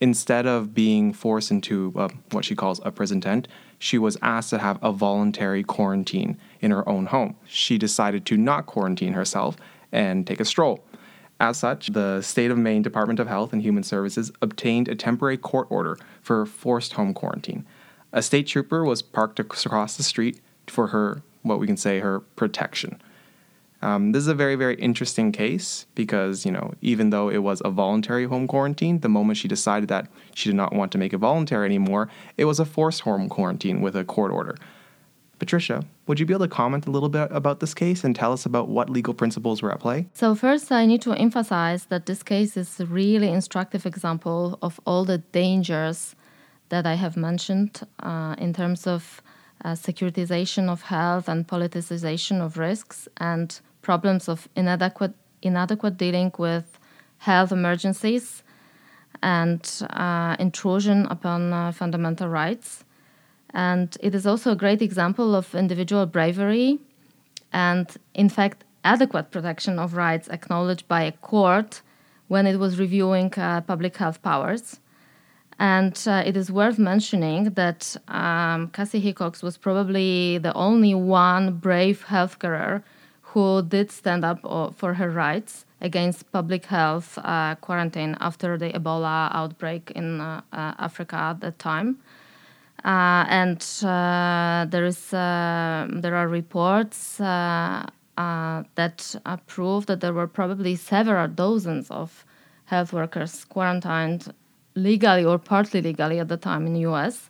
instead 0.03 0.45
of 0.45 0.73
being 0.73 1.13
forced 1.13 1.49
into 1.49 1.93
uh, 1.95 2.09
what 2.31 2.43
she 2.43 2.55
calls 2.55 2.81
a 2.83 2.91
prison 2.91 3.21
tent, 3.21 3.47
she 3.79 3.97
was 3.97 4.17
asked 4.21 4.49
to 4.49 4.57
have 4.57 4.77
a 4.81 4.91
voluntary 4.91 5.63
quarantine 5.63 6.37
in 6.59 6.71
her 6.71 6.87
own 6.89 7.05
home. 7.05 7.37
She 7.45 7.77
decided 7.77 8.25
to 8.25 8.35
not 8.35 8.65
quarantine 8.65 9.13
herself 9.13 9.55
and 9.93 10.27
take 10.27 10.41
a 10.41 10.45
stroll. 10.45 10.83
As 11.39 11.57
such, 11.57 11.87
the 11.87 12.21
State 12.21 12.51
of 12.51 12.57
Maine 12.57 12.81
Department 12.81 13.19
of 13.21 13.29
Health 13.29 13.53
and 13.53 13.61
Human 13.61 13.83
Services 13.83 14.29
obtained 14.41 14.89
a 14.89 14.95
temporary 14.95 15.37
court 15.37 15.67
order 15.69 15.97
for 16.21 16.45
forced 16.45 16.93
home 16.93 17.13
quarantine. 17.13 17.65
A 18.13 18.21
state 18.21 18.45
trooper 18.45 18.85
was 18.85 19.01
parked 19.01 19.39
across 19.39 19.97
the 19.97 20.03
street 20.03 20.39
for 20.67 20.87
her, 20.87 21.23
what 21.41 21.59
we 21.59 21.65
can 21.65 21.77
say, 21.77 21.99
her 21.99 22.19
protection. 22.19 23.01
Um, 23.81 24.11
this 24.11 24.21
is 24.21 24.27
a 24.27 24.35
very, 24.35 24.55
very 24.55 24.75
interesting 24.75 25.31
case 25.31 25.87
because, 25.95 26.45
you 26.45 26.51
know, 26.51 26.73
even 26.81 27.09
though 27.09 27.27
it 27.29 27.39
was 27.39 27.61
a 27.65 27.71
voluntary 27.71 28.25
home 28.25 28.47
quarantine, 28.47 28.99
the 28.99 29.09
moment 29.09 29.37
she 29.37 29.47
decided 29.47 29.89
that 29.89 30.07
she 30.35 30.47
did 30.47 30.55
not 30.55 30.73
want 30.73 30.91
to 30.93 30.97
make 30.99 31.11
it 31.11 31.17
voluntary 31.17 31.65
anymore, 31.65 32.07
it 32.37 32.45
was 32.45 32.59
a 32.59 32.65
forced 32.65 33.01
home 33.01 33.27
quarantine 33.27 33.81
with 33.81 33.95
a 33.95 34.05
court 34.05 34.31
order. 34.31 34.55
Patricia, 35.39 35.83
would 36.07 36.19
you 36.19 36.25
be 36.25 36.33
able 36.33 36.45
to 36.45 36.49
comment 36.49 36.85
a 36.85 36.91
little 36.91 37.09
bit 37.09 37.27
about 37.31 37.59
this 37.59 37.73
case 37.73 38.03
and 38.05 38.15
tell 38.15 38.31
us 38.31 38.45
about 38.45 38.69
what 38.69 38.89
legal 38.89 39.13
principles 39.13 39.61
were 39.61 39.71
at 39.71 39.79
play? 39.79 40.07
So, 40.13 40.35
first, 40.35 40.71
I 40.71 40.85
need 40.85 41.01
to 41.01 41.11
emphasize 41.13 41.85
that 41.85 42.05
this 42.05 42.23
case 42.23 42.55
is 42.55 42.79
a 42.79 42.85
really 42.85 43.29
instructive 43.29 43.85
example 43.85 44.59
of 44.61 44.79
all 44.85 45.03
the 45.03 45.17
dangers 45.17 46.15
that 46.69 46.85
I 46.85 46.95
have 46.95 47.15
mentioned 47.15 47.81
uh, 47.99 48.35
in 48.37 48.53
terms 48.53 48.87
of 48.87 49.21
uh, 49.63 49.71
securitization 49.73 50.69
of 50.69 50.83
health 50.83 51.27
and 51.27 51.47
politicization 51.47 52.41
of 52.41 52.57
risks 52.57 53.07
and 53.17 53.59
problems 53.81 54.27
of 54.27 54.47
inadequate 54.55 55.13
inadequate 55.41 55.97
dealing 55.97 56.31
with 56.37 56.79
health 57.17 57.51
emergencies 57.51 58.43
and 59.21 59.81
uh, 59.89 60.35
intrusion 60.39 61.05
upon 61.07 61.53
uh, 61.53 61.71
fundamental 61.71 62.27
rights. 62.27 62.83
And 63.53 63.95
it 64.01 64.15
is 64.15 64.25
also 64.25 64.51
a 64.51 64.55
great 64.55 64.81
example 64.81 65.35
of 65.35 65.53
individual 65.53 66.05
bravery 66.05 66.79
and, 67.51 67.87
in 68.13 68.29
fact, 68.29 68.63
adequate 68.83 69.31
protection 69.31 69.79
of 69.79 69.95
rights 69.95 70.27
acknowledged 70.29 70.87
by 70.87 71.03
a 71.03 71.11
court 71.11 71.81
when 72.27 72.47
it 72.47 72.57
was 72.57 72.79
reviewing 72.79 73.33
uh, 73.37 73.61
public 73.61 73.95
health 73.97 74.21
powers. 74.21 74.79
And 75.59 76.01
uh, 76.07 76.23
it 76.25 76.35
is 76.35 76.51
worth 76.51 76.79
mentioning 76.79 77.51
that 77.51 77.95
um, 78.07 78.69
Kaci 78.69 78.99
Hickox 78.99 79.43
was 79.43 79.57
probably 79.57 80.37
the 80.37 80.53
only 80.53 80.93
one 80.93 81.57
brave 81.57 82.05
healthcare 82.07 82.83
who 83.21 83.61
did 83.61 83.91
stand 83.91 84.23
up 84.23 84.39
for 84.75 84.93
her 84.95 85.09
rights 85.09 85.65
against 85.81 86.31
public 86.31 86.65
health 86.65 87.17
uh, 87.23 87.55
quarantine 87.55 88.15
after 88.19 88.57
the 88.57 88.69
Ebola 88.69 89.29
outbreak 89.33 89.91
in 89.95 90.21
uh, 90.21 90.41
uh 90.53 90.73
Africa 90.79 91.15
at 91.15 91.39
that 91.41 91.59
time. 91.59 91.97
Uh, 92.85 93.25
and 93.29 93.61
uh, 93.83 94.65
there 94.69 94.85
is 94.85 95.09
there 95.09 96.15
are 96.15 96.27
reports 96.27 97.17
that 97.17 97.91
prove 99.47 99.85
that 99.85 99.99
there 100.01 100.13
were 100.13 100.27
probably 100.27 100.75
several 100.75 101.27
dozens 101.27 101.89
of 101.91 102.25
health 102.65 102.93
workers 102.93 103.45
quarantined 103.45 104.33
legally 104.75 105.25
or 105.25 105.37
partly 105.37 105.81
legally 105.81 106.19
at 106.19 106.27
the 106.27 106.37
time 106.37 106.65
in 106.67 106.73
the 106.73 106.81
U.S. 106.81 107.29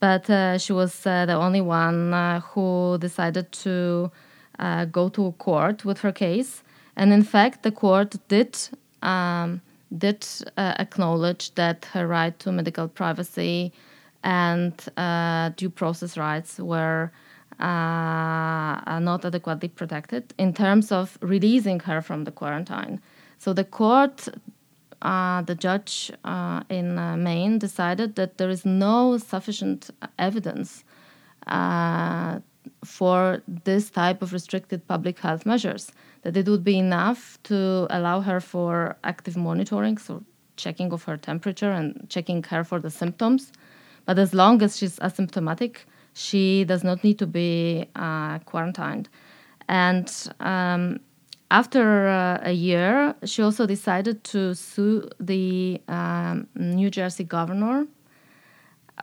But 0.00 0.26
she 0.60 0.72
was 0.72 1.02
the 1.02 1.34
only 1.34 1.60
one 1.60 2.12
who 2.52 2.98
decided 2.98 3.50
to 3.52 4.12
uh, 4.58 4.84
go 4.86 5.08
to 5.08 5.32
court 5.38 5.84
with 5.84 6.00
her 6.00 6.12
case. 6.12 6.62
And 6.96 7.12
in 7.12 7.22
fact, 7.22 7.62
the 7.62 7.70
court 7.70 8.16
did 8.28 8.58
um, 9.02 9.60
did 9.96 10.26
uh, 10.56 10.74
acknowledge 10.78 11.54
that 11.54 11.86
her 11.92 12.06
right 12.06 12.38
to 12.40 12.52
medical 12.52 12.88
privacy 12.88 13.72
and 14.22 14.74
uh, 14.96 15.50
due 15.56 15.70
process 15.70 16.18
rights 16.18 16.58
were 16.58 17.10
uh, 17.60 18.98
not 19.00 19.24
adequately 19.24 19.68
protected 19.68 20.34
in 20.38 20.52
terms 20.52 20.92
of 20.92 21.16
releasing 21.22 21.80
her 21.80 22.02
from 22.02 22.24
the 22.24 22.30
quarantine. 22.30 23.00
So 23.38 23.52
the 23.52 23.64
court, 23.64 24.28
uh, 25.02 25.42
the 25.42 25.54
judge 25.54 26.10
uh, 26.24 26.62
in 26.68 26.94
Maine, 27.22 27.58
decided 27.58 28.16
that 28.16 28.38
there 28.38 28.50
is 28.50 28.64
no 28.64 29.18
sufficient 29.18 29.90
evidence 30.18 30.84
for 32.84 33.42
this 33.46 33.90
type 33.90 34.22
of 34.22 34.32
restricted 34.32 34.86
public 34.86 35.18
health 35.18 35.46
measures 35.46 35.90
that 36.22 36.36
it 36.36 36.48
would 36.48 36.64
be 36.64 36.78
enough 36.78 37.38
to 37.44 37.86
allow 37.90 38.20
her 38.20 38.40
for 38.40 38.96
active 39.04 39.36
monitoring 39.36 39.96
so 39.96 40.22
checking 40.56 40.92
of 40.92 41.04
her 41.04 41.16
temperature 41.16 41.70
and 41.70 42.06
checking 42.08 42.42
her 42.42 42.64
for 42.64 42.80
the 42.80 42.90
symptoms. 42.90 43.52
But 44.04 44.18
as 44.18 44.34
long 44.34 44.60
as 44.62 44.76
she's 44.76 44.98
asymptomatic 44.98 45.76
she 46.18 46.64
does 46.64 46.82
not 46.82 47.04
need 47.04 47.18
to 47.20 47.26
be 47.26 47.88
uh, 47.94 48.40
quarantined. 48.40 49.08
And 49.68 50.12
um, 50.40 50.98
after 51.50 52.08
uh, 52.08 52.38
a 52.42 52.52
year 52.52 53.14
she 53.24 53.42
also 53.42 53.66
decided 53.66 54.22
to 54.24 54.54
sue 54.54 55.08
the 55.18 55.80
um, 55.88 56.46
new 56.54 56.90
jersey 56.90 57.24
governor 57.24 57.86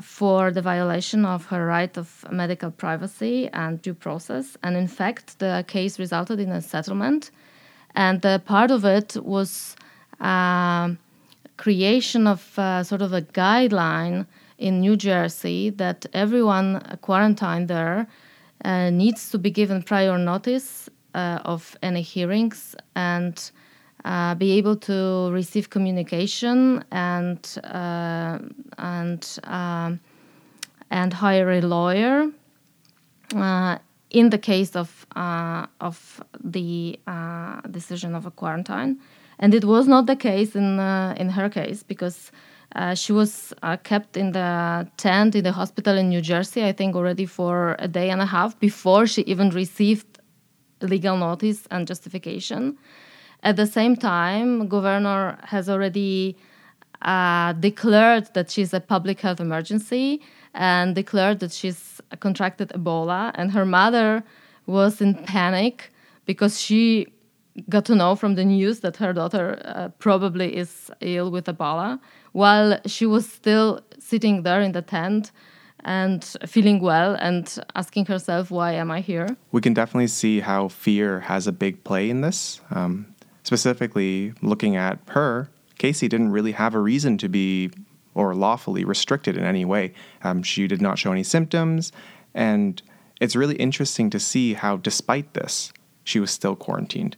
for 0.01 0.51
the 0.51 0.61
violation 0.61 1.25
of 1.25 1.45
her 1.47 1.65
right 1.65 1.97
of 1.97 2.25
medical 2.31 2.71
privacy 2.71 3.49
and 3.53 3.81
due 3.81 3.93
process. 3.93 4.57
And 4.63 4.75
in 4.75 4.87
fact, 4.87 5.39
the 5.39 5.63
case 5.67 5.99
resulted 5.99 6.39
in 6.39 6.51
a 6.51 6.61
settlement. 6.61 7.31
And 7.95 8.21
the 8.21 8.41
part 8.45 8.71
of 8.71 8.83
it 8.83 9.15
was 9.23 9.75
uh, 10.19 10.89
creation 11.57 12.27
of 12.27 12.59
uh, 12.59 12.83
sort 12.83 13.01
of 13.01 13.13
a 13.13 13.21
guideline 13.21 14.27
in 14.57 14.81
New 14.81 14.95
Jersey 14.97 15.69
that 15.71 16.05
everyone 16.13 16.97
quarantined 17.01 17.67
there 17.67 18.07
uh, 18.63 18.89
needs 18.89 19.29
to 19.31 19.37
be 19.37 19.51
given 19.51 19.83
prior 19.83 20.17
notice 20.17 20.89
uh, 20.89 20.91
of 21.15 21.77
any 21.81 22.01
hearings 22.01 22.75
and 22.95 23.51
uh, 24.05 24.36
be 24.36 24.51
able 24.51 24.75
to 24.75 25.31
receive 25.31 25.72
communication 25.72 26.84
and 26.91 27.57
uh, 27.63 28.38
and 28.77 29.39
um, 29.45 30.00
and 30.91 31.12
hire 31.12 31.50
a 31.51 31.62
lawyer. 31.62 32.29
Uh, 33.36 33.79
in 34.12 34.29
the 34.29 34.38
case 34.38 34.75
of 34.75 35.07
uh, 35.15 35.65
of 35.81 36.24
the 36.43 37.00
decision 37.72 38.13
of 38.13 38.27
a 38.27 38.31
quarantine, 38.31 39.00
and 39.39 39.53
it 39.55 39.65
was 39.65 39.88
not 39.88 40.05
the 40.05 40.15
case 40.15 40.55
in 40.55 40.79
in 41.17 41.29
her 41.29 41.50
case 41.50 41.81
because 41.81 42.31
uh, 42.75 42.93
she 42.93 43.12
was 43.12 43.53
uh, 43.63 43.77
kept 43.77 44.17
in 44.17 44.34
the 44.34 44.88
tent 44.98 45.34
in 45.34 45.43
the 45.43 45.51
hospital 45.51 45.98
in 45.98 46.10
New 46.10 46.22
Jersey, 46.22 46.63
I 46.63 46.74
think, 46.74 46.95
already 46.95 47.25
for 47.25 47.75
a 47.79 47.88
day 47.88 48.10
and 48.10 48.22
a 48.22 48.25
half 48.25 48.60
before 48.60 49.07
she 49.07 49.22
even 49.24 49.50
received 49.50 50.14
legal 50.82 51.17
notice 51.17 51.67
and 51.72 51.88
justification. 51.88 52.77
At 53.44 53.55
the 53.55 53.67
same 53.67 53.96
time, 53.96 54.67
governor 54.67 55.38
has 55.44 55.70
already 55.70 56.36
uh, 57.01 57.53
declared 57.53 58.34
that 58.34 58.50
she's 58.50 58.74
a 58.74 58.79
public 58.79 59.22
health 59.22 59.39
emergency 59.39 60.22
and 60.53 60.96
declared 60.96 61.39
that 61.39 61.51
she's 61.51 62.01
contracted 62.20 62.70
Ebola, 62.70 63.32
and 63.36 63.51
her 63.51 63.65
mother 63.65 64.24
was 64.65 65.01
in 65.01 65.13
panic 65.13 65.91
because 66.25 66.60
she 66.60 67.08
got 67.70 67.86
to 67.86 67.96
know 67.96 68.15
from 68.15 68.36
the 68.36 68.44
news 68.44 68.79
that 68.82 68.98
her 68.98 69.13
daughter 69.13 69.62
uh, 69.63 69.89
probably 70.00 70.55
is 70.55 70.91
ill 71.01 71.32
with 71.32 71.46
Ebola 71.46 72.00
while 72.32 72.79
she 72.86 73.05
was 73.05 73.29
still 73.29 73.82
sitting 73.98 74.44
there 74.44 74.62
in 74.62 74.74
the 74.74 74.82
tent 74.82 75.32
and 75.84 76.24
feeling 76.48 76.79
well 76.79 77.15
and 77.15 77.58
asking 77.75 78.05
herself, 78.05 78.51
Why 78.51 78.74
am 78.74 78.91
I 78.91 79.01
here? 79.01 79.38
We 79.51 79.62
can 79.62 79.74
definitely 79.74 80.08
see 80.08 80.39
how 80.39 80.67
fear 80.70 81.22
has 81.22 81.48
a 81.48 81.51
big 81.51 81.84
play 81.84 82.10
in 82.10 82.22
this. 82.22 82.62
Um, 82.72 83.08
specifically, 83.44 84.34
looking 84.41 84.75
at 84.75 85.00
her, 85.10 85.50
Kaci 85.77 86.10
didn't 86.10 86.32
really 86.32 86.53
have 86.53 86.74
a 86.74 86.79
reason 86.79 87.17
to 87.20 87.29
be 87.29 87.72
or 88.13 88.34
lawfully 88.34 88.86
restricted 88.86 89.36
in 89.38 89.44
any 89.44 89.65
way. 89.65 89.94
Um, 90.24 90.41
she 90.41 90.67
did 90.67 90.82
not 90.82 90.98
show 90.98 91.12
any 91.12 91.24
symptoms, 91.24 91.91
and 92.34 92.82
it's 93.20 93.36
really 93.36 93.55
interesting 93.55 94.10
to 94.10 94.20
see 94.20 94.53
how, 94.53 94.77
despite 94.77 95.34
this, 95.34 95.74
she 96.03 96.20
was 96.20 96.32
still 96.32 96.55
quarantined. 96.55 97.17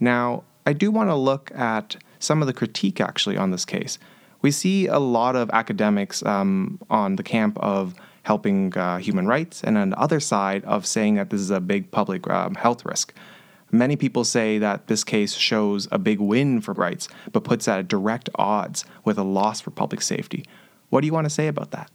Now, 0.00 0.44
I 0.64 0.72
do 0.72 0.90
want 0.90 1.10
to 1.10 1.14
look 1.14 1.52
at 1.54 1.96
some 2.18 2.40
of 2.40 2.46
the 2.46 2.54
critique 2.54 3.00
actually 3.00 3.36
on 3.36 3.50
this 3.50 3.64
case 3.64 3.98
we 4.42 4.50
see 4.50 4.86
a 4.86 4.98
lot 4.98 5.36
of 5.36 5.48
academics 5.50 6.24
um, 6.24 6.78
on 6.90 7.16
the 7.16 7.22
camp 7.22 7.56
of 7.60 7.94
helping 8.24 8.76
uh, 8.76 8.98
human 8.98 9.26
rights, 9.26 9.62
and 9.64 9.76
on 9.76 9.90
the 9.90 9.98
other 9.98 10.20
side 10.20 10.64
of 10.64 10.86
saying 10.86 11.14
that 11.14 11.30
this 11.30 11.40
is 11.40 11.50
a 11.50 11.60
big 11.60 11.90
public 11.90 12.28
um, 12.30 12.54
health 12.54 12.84
risk. 12.84 13.14
Many 13.70 13.96
people 13.96 14.24
say 14.24 14.58
that 14.58 14.86
this 14.86 15.02
case 15.02 15.34
shows 15.34 15.88
a 15.90 15.98
big 15.98 16.20
win 16.20 16.60
for 16.60 16.74
rights, 16.74 17.08
but 17.32 17.42
puts 17.42 17.66
at 17.66 17.88
direct 17.88 18.28
odds 18.34 18.84
with 19.04 19.18
a 19.18 19.22
loss 19.22 19.60
for 19.60 19.70
public 19.70 20.02
safety. 20.02 20.44
What 20.90 21.00
do 21.00 21.06
you 21.06 21.12
want 21.12 21.24
to 21.24 21.30
say 21.30 21.48
about 21.48 21.70
that? 21.70 21.90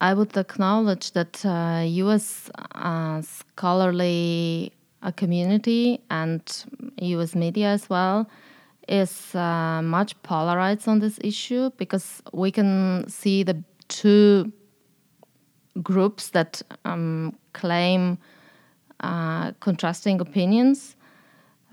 I 0.00 0.12
would 0.12 0.36
acknowledge 0.36 1.12
that 1.12 1.44
uh, 1.44 1.84
U.S. 1.84 2.50
Uh, 2.74 3.22
scholarly 3.22 4.72
uh, 5.02 5.12
community 5.12 6.00
and 6.10 6.42
U.S. 7.00 7.34
media 7.34 7.68
as 7.68 7.88
well 7.88 8.28
is 8.90 9.34
uh, 9.34 9.80
much 9.82 10.20
polarized 10.22 10.88
on 10.88 10.98
this 10.98 11.18
issue 11.22 11.70
because 11.76 12.22
we 12.32 12.50
can 12.50 13.04
see 13.08 13.42
the 13.44 13.62
two 13.88 14.52
groups 15.82 16.30
that 16.30 16.60
um, 16.84 17.36
claim 17.52 18.18
uh, 19.00 19.52
contrasting 19.60 20.20
opinions. 20.20 20.96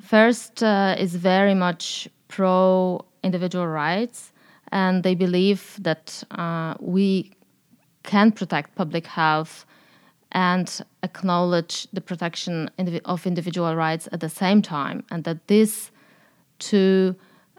First 0.01 0.61
uh, 0.61 0.95
is 0.97 1.15
very 1.15 1.55
much 1.55 2.07
pro 2.27 3.03
individual 3.23 3.67
rights, 3.67 4.31
and 4.71 5.03
they 5.03 5.15
believe 5.15 5.77
that 5.81 6.23
uh, 6.31 6.75
we 6.79 7.31
can 8.03 8.31
protect 8.31 8.75
public 8.75 9.07
health 9.07 9.65
and 10.31 10.81
acknowledge 11.03 11.87
the 11.93 12.01
protection 12.01 12.69
of 13.05 13.25
individual 13.25 13.75
rights 13.75 14.07
at 14.11 14.19
the 14.19 14.29
same 14.29 14.61
time, 14.61 15.03
and 15.09 15.23
that 15.23 15.47
this 15.47 15.91
two 16.59 17.15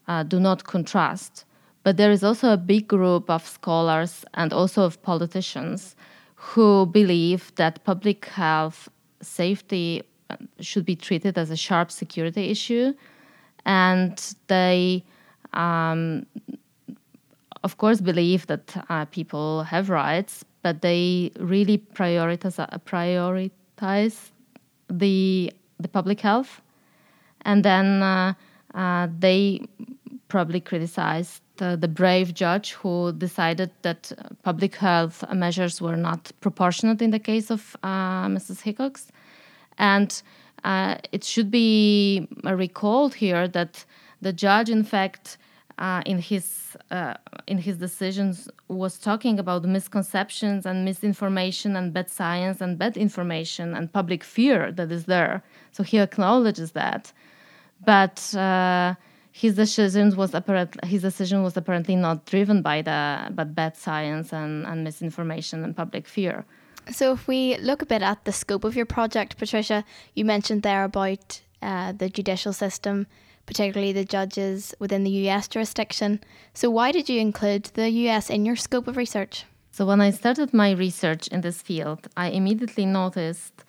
uh, 0.07 0.23
do 0.23 0.41
not 0.41 0.65
contrast. 0.65 1.45
But 1.85 1.97
there 1.97 2.11
is 2.11 2.25
also 2.25 2.53
a 2.53 2.57
big 2.57 2.89
group 2.89 3.31
of 3.31 3.47
scholars 3.47 4.25
and 4.35 4.53
also 4.53 4.83
of 4.83 5.01
politicians 5.03 5.97
who 6.35 6.87
believe 6.87 7.55
that 7.57 7.85
public 7.85 8.27
health 8.27 8.89
safety 9.21 10.03
uh, 10.31 10.37
should 10.61 10.85
be 10.85 10.97
treated 10.97 11.39
as 11.39 11.51
a 11.51 11.57
sharp 11.57 11.91
security 11.91 12.51
issue. 12.51 12.93
And 13.65 14.19
they, 14.47 15.05
um, 15.53 16.27
of 17.65 17.79
course, 17.79 18.01
believe 18.01 18.47
that 18.47 18.85
uh, 18.89 19.05
people 19.07 19.63
have 19.65 19.91
rights, 19.91 20.45
but 20.63 20.83
they 20.83 21.33
really 21.39 21.79
prioritize, 21.79 22.59
uh, 22.59 22.79
prioritize 22.79 24.31
the, 24.89 25.53
the 25.81 25.89
public 25.89 26.21
health. 26.21 26.61
And 27.43 27.65
then 27.65 28.03
uh, 28.79 29.09
they 29.19 29.61
probably 30.29 30.61
criticized 30.61 31.43
uh, 31.61 31.75
the 31.75 31.89
brave 31.89 32.33
judge 32.33 32.73
who 32.75 33.13
decided 33.13 33.71
that 33.83 34.13
public 34.43 34.77
health 34.77 35.25
measures 35.33 35.81
were 35.81 35.97
not 35.97 36.31
proportionate 36.41 37.03
in 37.03 37.11
the 37.11 37.19
case 37.19 37.51
of 37.51 37.77
uh, 37.83 38.27
Mrs. 38.27 38.61
Hickox. 38.61 39.11
And 39.79 40.23
uh, 40.65 40.97
it 41.13 41.25
should 41.25 41.51
be 41.51 42.29
recalled 42.45 43.15
here 43.15 43.49
that 43.49 43.85
the 44.21 44.33
judge, 44.33 44.71
in 44.71 44.85
fact, 44.85 45.39
uh, 45.79 46.03
in 46.07 46.19
his 46.19 46.77
uh, 46.91 47.15
in 47.47 47.59
his 47.59 47.77
decisions, 47.77 48.49
was 48.69 48.99
talking 48.99 49.39
about 49.39 49.65
misconceptions 49.65 50.67
and 50.67 50.85
misinformation 50.85 51.77
and 51.77 51.93
bad 51.93 52.11
science 52.11 52.61
and 52.61 52.79
bad 52.79 52.97
information 52.97 53.75
and 53.75 53.93
public 53.93 54.25
fear 54.25 54.73
that 54.73 54.91
is 54.91 55.05
there. 55.05 55.43
So 55.73 55.83
he 55.85 55.99
acknowledges 55.99 56.73
that, 56.73 57.13
but 57.85 58.35
uh, 58.35 58.95
his 59.33 59.55
decision 59.55 60.17
was 60.17 60.35
apparently 60.35 60.89
his 60.89 61.03
decision 61.03 61.43
was 61.43 61.57
apparently 61.57 61.97
not 61.97 62.27
driven 62.27 62.63
by 62.63 62.83
the 62.83 63.31
but 63.31 63.55
bad 63.55 63.77
science 63.77 64.33
and, 64.33 64.67
and 64.67 64.85
misinformation 64.85 65.63
and 65.65 65.77
public 65.77 66.07
fear. 66.07 66.45
So, 66.91 67.13
if 67.13 67.29
we 67.29 67.57
look 67.59 67.83
a 67.83 67.87
bit 67.87 68.03
at 68.03 68.25
the 68.25 68.33
scope 68.33 68.65
of 68.65 68.75
your 68.75 68.87
project, 68.87 69.37
Patricia, 69.37 69.85
you 70.15 70.25
mentioned 70.25 70.63
there 70.63 70.85
about 70.85 71.41
uh, 71.61 71.93
the 71.93 72.09
judicial 72.09 72.53
system, 72.53 73.07
particularly 73.47 73.93
the 73.93 74.05
judges 74.05 74.75
within 74.79 75.05
the 75.05 75.11
US 75.29 75.49
jurisdiction. 75.49 76.21
So, 76.55 76.71
why 76.71 76.93
did 76.93 77.09
you 77.09 77.21
include 77.21 77.65
the 77.75 77.91
US 77.91 78.31
in 78.31 78.47
your 78.47 78.57
scope 78.57 78.89
of 78.89 78.97
research? 78.97 79.45
So, 79.71 79.85
when 79.85 80.01
I 80.01 80.11
started 80.11 80.55
my 80.55 80.71
research 80.73 81.29
in 81.29 81.43
this 81.43 81.61
field, 81.61 82.09
I 82.17 82.31
immediately 82.31 82.87
noticed 82.87 83.65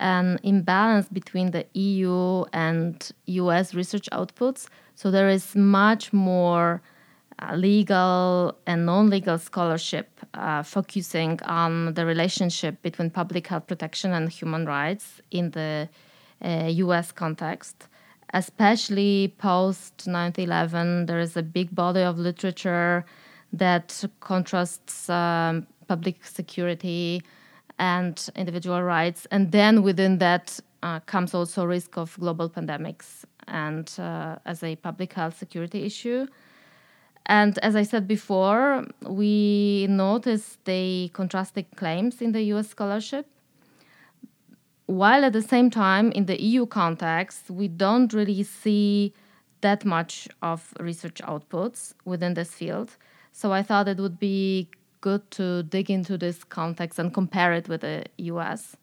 an 0.00 0.38
imbalance 0.42 1.08
between 1.08 1.50
the 1.50 1.66
EU 1.74 2.44
and 2.52 3.10
US 3.26 3.74
research 3.74 4.08
outputs. 4.12 4.68
So 4.94 5.10
there 5.10 5.28
is 5.28 5.54
much 5.54 6.12
more 6.12 6.82
uh, 7.38 7.54
legal 7.54 8.56
and 8.66 8.86
non 8.86 9.10
legal 9.10 9.38
scholarship 9.38 10.08
uh, 10.34 10.62
focusing 10.62 11.40
on 11.42 11.94
the 11.94 12.06
relationship 12.06 12.80
between 12.82 13.10
public 13.10 13.46
health 13.46 13.66
protection 13.66 14.12
and 14.12 14.30
human 14.30 14.64
rights 14.66 15.20
in 15.30 15.50
the 15.50 15.88
uh, 16.42 16.66
US 16.66 17.12
context. 17.12 17.88
Especially 18.32 19.34
post 19.38 20.06
9 20.06 20.32
11, 20.36 21.06
there 21.06 21.20
is 21.20 21.36
a 21.36 21.42
big 21.42 21.74
body 21.74 22.00
of 22.00 22.18
literature 22.18 23.04
that 23.52 24.04
contrasts 24.20 25.08
um, 25.08 25.66
public 25.86 26.24
security 26.24 27.22
and 27.78 28.28
individual 28.36 28.82
rights. 28.82 29.26
And 29.30 29.52
then 29.52 29.82
within 29.82 30.18
that 30.18 30.58
uh, 30.82 31.00
comes 31.00 31.34
also 31.34 31.64
risk 31.64 31.96
of 31.96 32.16
global 32.18 32.48
pandemics 32.48 33.24
and 33.48 33.92
uh, 33.98 34.36
as 34.44 34.62
a 34.62 34.76
public 34.76 35.12
health 35.12 35.38
security 35.38 35.84
issue. 35.84 36.26
And 37.26 37.58
as 37.58 37.74
I 37.74 37.82
said 37.82 38.06
before, 38.06 38.86
we 39.02 39.86
noticed 39.88 40.64
the 40.64 41.10
contrasting 41.12 41.66
claims 41.74 42.22
in 42.22 42.32
the 42.32 42.42
US 42.54 42.68
scholarship. 42.68 43.26
While 44.86 45.24
at 45.24 45.32
the 45.32 45.42
same 45.42 45.68
time, 45.68 46.12
in 46.12 46.26
the 46.26 46.40
EU 46.40 46.66
context, 46.66 47.50
we 47.50 47.66
don't 47.66 48.12
really 48.12 48.44
see 48.44 49.12
that 49.62 49.84
much 49.84 50.28
of 50.42 50.72
research 50.78 51.20
outputs 51.22 51.94
within 52.04 52.34
this 52.34 52.52
field. 52.52 52.96
So 53.32 53.52
I 53.52 53.62
thought 53.62 53.88
it 53.88 53.98
would 53.98 54.20
be 54.20 54.68
good 55.00 55.30
to 55.32 55.62
dig 55.62 55.90
into 55.90 56.18
this 56.18 56.44
context 56.44 56.98
and 56.98 57.12
compare 57.12 57.52
it 57.52 57.68
with 57.68 57.82
the 57.82 58.04
US. 58.16 58.76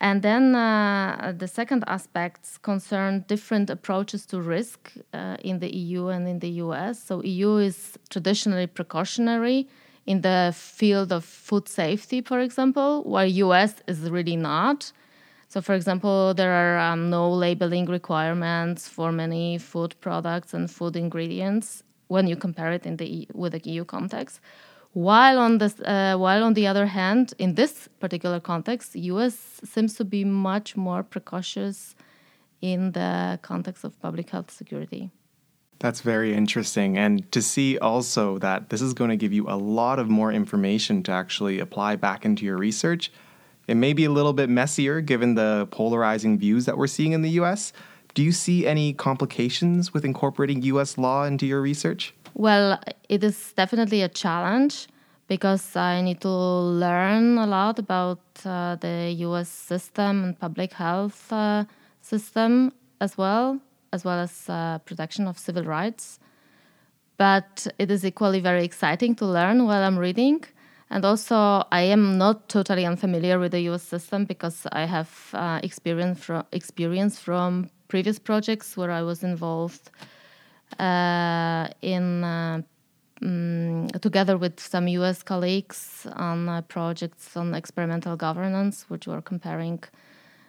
And 0.00 0.22
then 0.22 0.54
uh, 0.54 1.34
the 1.36 1.48
second 1.48 1.84
aspects 1.86 2.56
concern 2.56 3.24
different 3.28 3.68
approaches 3.68 4.24
to 4.26 4.40
risk 4.40 4.92
uh, 5.12 5.36
in 5.40 5.58
the 5.58 5.74
EU 5.74 6.08
and 6.08 6.26
in 6.26 6.38
the 6.38 6.48
US. 6.64 7.02
So 7.02 7.22
EU 7.22 7.56
is 7.56 7.98
traditionally 8.08 8.66
precautionary 8.66 9.68
in 10.06 10.22
the 10.22 10.54
field 10.56 11.12
of 11.12 11.24
food 11.24 11.68
safety, 11.68 12.22
for 12.22 12.40
example, 12.40 13.02
while 13.04 13.26
US 13.26 13.74
is 13.86 14.10
really 14.10 14.36
not. 14.36 14.92
So, 15.48 15.60
for 15.60 15.74
example, 15.74 16.32
there 16.32 16.52
are 16.52 16.78
um, 16.78 17.10
no 17.10 17.28
labeling 17.30 17.86
requirements 17.86 18.88
for 18.88 19.10
many 19.12 19.58
food 19.58 19.94
products 20.00 20.54
and 20.54 20.70
food 20.70 20.96
ingredients 20.96 21.82
when 22.06 22.26
you 22.26 22.36
compare 22.36 22.72
it 22.72 22.86
in 22.86 22.96
the 22.96 23.28
with 23.34 23.52
the 23.52 23.60
EU 23.70 23.84
context. 23.84 24.40
While 24.92 25.38
on 25.38 25.58
this, 25.58 25.78
uh, 25.80 26.16
while 26.16 26.42
on 26.42 26.54
the 26.54 26.66
other 26.66 26.86
hand, 26.86 27.32
in 27.38 27.54
this 27.54 27.88
particular 28.00 28.40
context, 28.40 28.96
US 28.96 29.60
seems 29.64 29.94
to 29.94 30.04
be 30.04 30.24
much 30.24 30.76
more 30.76 31.04
precautious 31.04 31.94
in 32.60 32.92
the 32.92 33.38
context 33.42 33.84
of 33.84 33.98
public 34.00 34.30
health 34.30 34.50
security. 34.50 35.10
That's 35.78 36.02
very 36.02 36.34
interesting. 36.34 36.98
And 36.98 37.30
to 37.32 37.40
see 37.40 37.78
also 37.78 38.38
that 38.38 38.68
this 38.68 38.82
is 38.82 38.92
going 38.92 39.10
to 39.10 39.16
give 39.16 39.32
you 39.32 39.48
a 39.48 39.56
lot 39.56 39.98
of 39.98 40.10
more 40.10 40.32
information 40.32 41.02
to 41.04 41.12
actually 41.12 41.60
apply 41.60 41.96
back 41.96 42.24
into 42.24 42.44
your 42.44 42.58
research. 42.58 43.10
It 43.66 43.76
may 43.76 43.92
be 43.92 44.04
a 44.04 44.10
little 44.10 44.32
bit 44.32 44.50
messier 44.50 45.00
given 45.00 45.36
the 45.36 45.68
polarizing 45.70 46.38
views 46.38 46.66
that 46.66 46.76
we're 46.76 46.88
seeing 46.88 47.12
in 47.12 47.22
the 47.22 47.30
US. 47.42 47.72
Do 48.12 48.22
you 48.22 48.32
see 48.32 48.66
any 48.66 48.92
complications 48.92 49.94
with 49.94 50.04
incorporating 50.04 50.62
US 50.62 50.98
law 50.98 51.24
into 51.24 51.46
your 51.46 51.62
research? 51.62 52.12
Well, 52.34 52.80
it 53.08 53.24
is 53.24 53.52
definitely 53.52 54.02
a 54.02 54.08
challenge 54.08 54.88
because 55.26 55.76
I 55.76 56.00
need 56.00 56.20
to 56.22 56.28
learn 56.28 57.38
a 57.38 57.46
lot 57.46 57.78
about 57.78 58.20
uh, 58.44 58.76
the 58.76 59.14
US 59.18 59.48
system 59.48 60.24
and 60.24 60.38
public 60.38 60.72
health 60.72 61.32
uh, 61.32 61.64
system 62.00 62.72
as 63.00 63.16
well 63.16 63.60
as 63.92 64.04
well 64.04 64.20
as 64.20 64.48
uh, 64.48 64.78
protection 64.84 65.26
of 65.26 65.38
civil 65.38 65.64
rights. 65.64 66.18
But 67.16 67.66
it 67.78 67.90
is 67.90 68.04
equally 68.04 68.40
very 68.40 68.64
exciting 68.64 69.14
to 69.16 69.26
learn 69.26 69.66
while 69.66 69.82
I'm 69.82 69.98
reading. 69.98 70.44
And 70.90 71.04
also, 71.04 71.64
I 71.70 71.82
am 71.82 72.18
not 72.18 72.48
totally 72.48 72.86
unfamiliar 72.86 73.38
with 73.38 73.52
the 73.52 73.60
US 73.70 73.82
system 73.82 74.24
because 74.24 74.66
I 74.72 74.84
have 74.86 75.30
uh, 75.34 75.60
experience, 75.62 76.24
from, 76.24 76.44
experience 76.52 77.18
from 77.18 77.70
previous 77.88 78.18
projects 78.18 78.76
where 78.76 78.90
I 78.90 79.02
was 79.02 79.22
involved 79.22 79.90
in 80.78 82.24
um, 83.22 83.88
together 84.00 84.36
with 84.36 84.60
some 84.60 84.88
US 84.88 85.22
colleagues 85.22 86.06
on 86.14 86.48
uh, 86.48 86.62
projects 86.62 87.36
on 87.36 87.54
experimental 87.54 88.16
governance, 88.16 88.86
which 88.88 89.06
were 89.06 89.20
comparing 89.20 89.82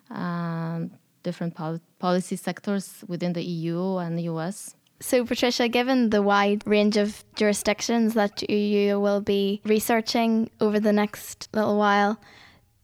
um, 0.10 0.92
different 1.24 1.56
pol- 1.56 1.82
policy 2.00 2.36
sectors 2.36 3.04
within 3.08 3.34
the 3.34 3.44
EU 3.44 3.98
and 3.98 4.18
the 4.18 4.24
US. 4.24 4.76
So, 5.00 5.26
Patricia, 5.26 5.68
given 5.68 6.12
the 6.12 6.22
wide 6.22 6.62
range 6.68 6.96
of 6.96 7.24
jurisdictions 7.36 8.14
that 8.14 8.48
you 8.50 9.00
will 9.00 9.22
be 9.22 9.62
researching 9.66 10.50
over 10.60 10.80
the 10.80 10.94
next 10.94 11.50
little 11.54 11.78
while, 11.78 12.20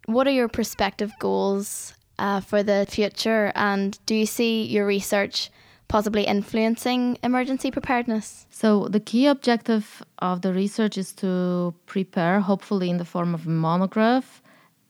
what 0.08 0.26
are 0.26 0.32
your 0.32 0.48
prospective 0.48 1.12
goals 1.20 1.94
uh, 2.18 2.40
for 2.40 2.64
the 2.64 2.88
future? 2.90 3.52
And 3.54 4.00
do 4.08 4.16
you 4.16 4.26
see 4.26 4.64
your 4.64 4.88
research 4.88 5.52
possibly 5.88 6.24
influencing 6.24 7.18
emergency 7.24 7.72
preparedness? 7.72 8.46
So, 8.50 8.88
the 8.88 9.00
key 9.00 9.28
objective 9.28 10.04
of 10.20 10.42
the 10.42 10.54
research 10.54 10.98
is 10.98 11.14
to 11.14 11.74
prepare, 11.86 12.40
hopefully 12.40 12.90
in 12.90 12.98
the 12.98 13.06
form 13.06 13.34
of 13.34 13.48
a 13.48 13.50
monograph, 13.50 14.42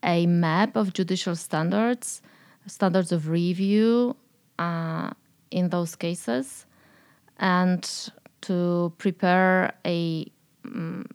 a 0.04 0.26
map 0.26 0.76
of 0.76 0.94
judicial 0.94 1.36
standards 1.36 2.22
standards 2.68 3.12
of 3.12 3.30
review 3.30 4.16
uh, 4.60 5.12
in 5.52 5.70
those 5.70 5.96
cases 5.96 6.66
and 7.38 8.10
to 8.42 8.92
prepare 8.98 9.74
a 9.86 10.30
um, 10.66 11.06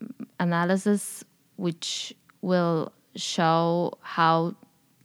analysis 0.41 1.25
which 1.57 2.15
will 2.41 2.93
show 3.15 3.93
how 4.01 4.55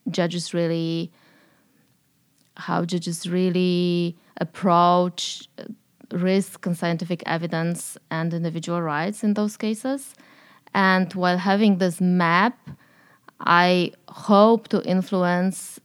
judges 0.09 0.53
really 0.53 1.11
how 2.57 2.85
judges 2.85 3.29
really 3.29 4.15
approach 4.37 5.47
risk 6.11 6.65
and 6.65 6.77
scientific 6.77 7.21
evidence 7.25 7.97
and 8.09 8.33
individual 8.33 8.81
rights 8.81 9.23
in 9.23 9.33
those 9.33 9.57
cases. 9.57 10.13
And 10.73 11.13
while 11.13 11.37
having 11.37 11.77
this 11.77 11.99
map 12.01 12.57
i 13.39 13.91
hope 14.09 14.67
to 14.67 14.83
influence 14.83 15.79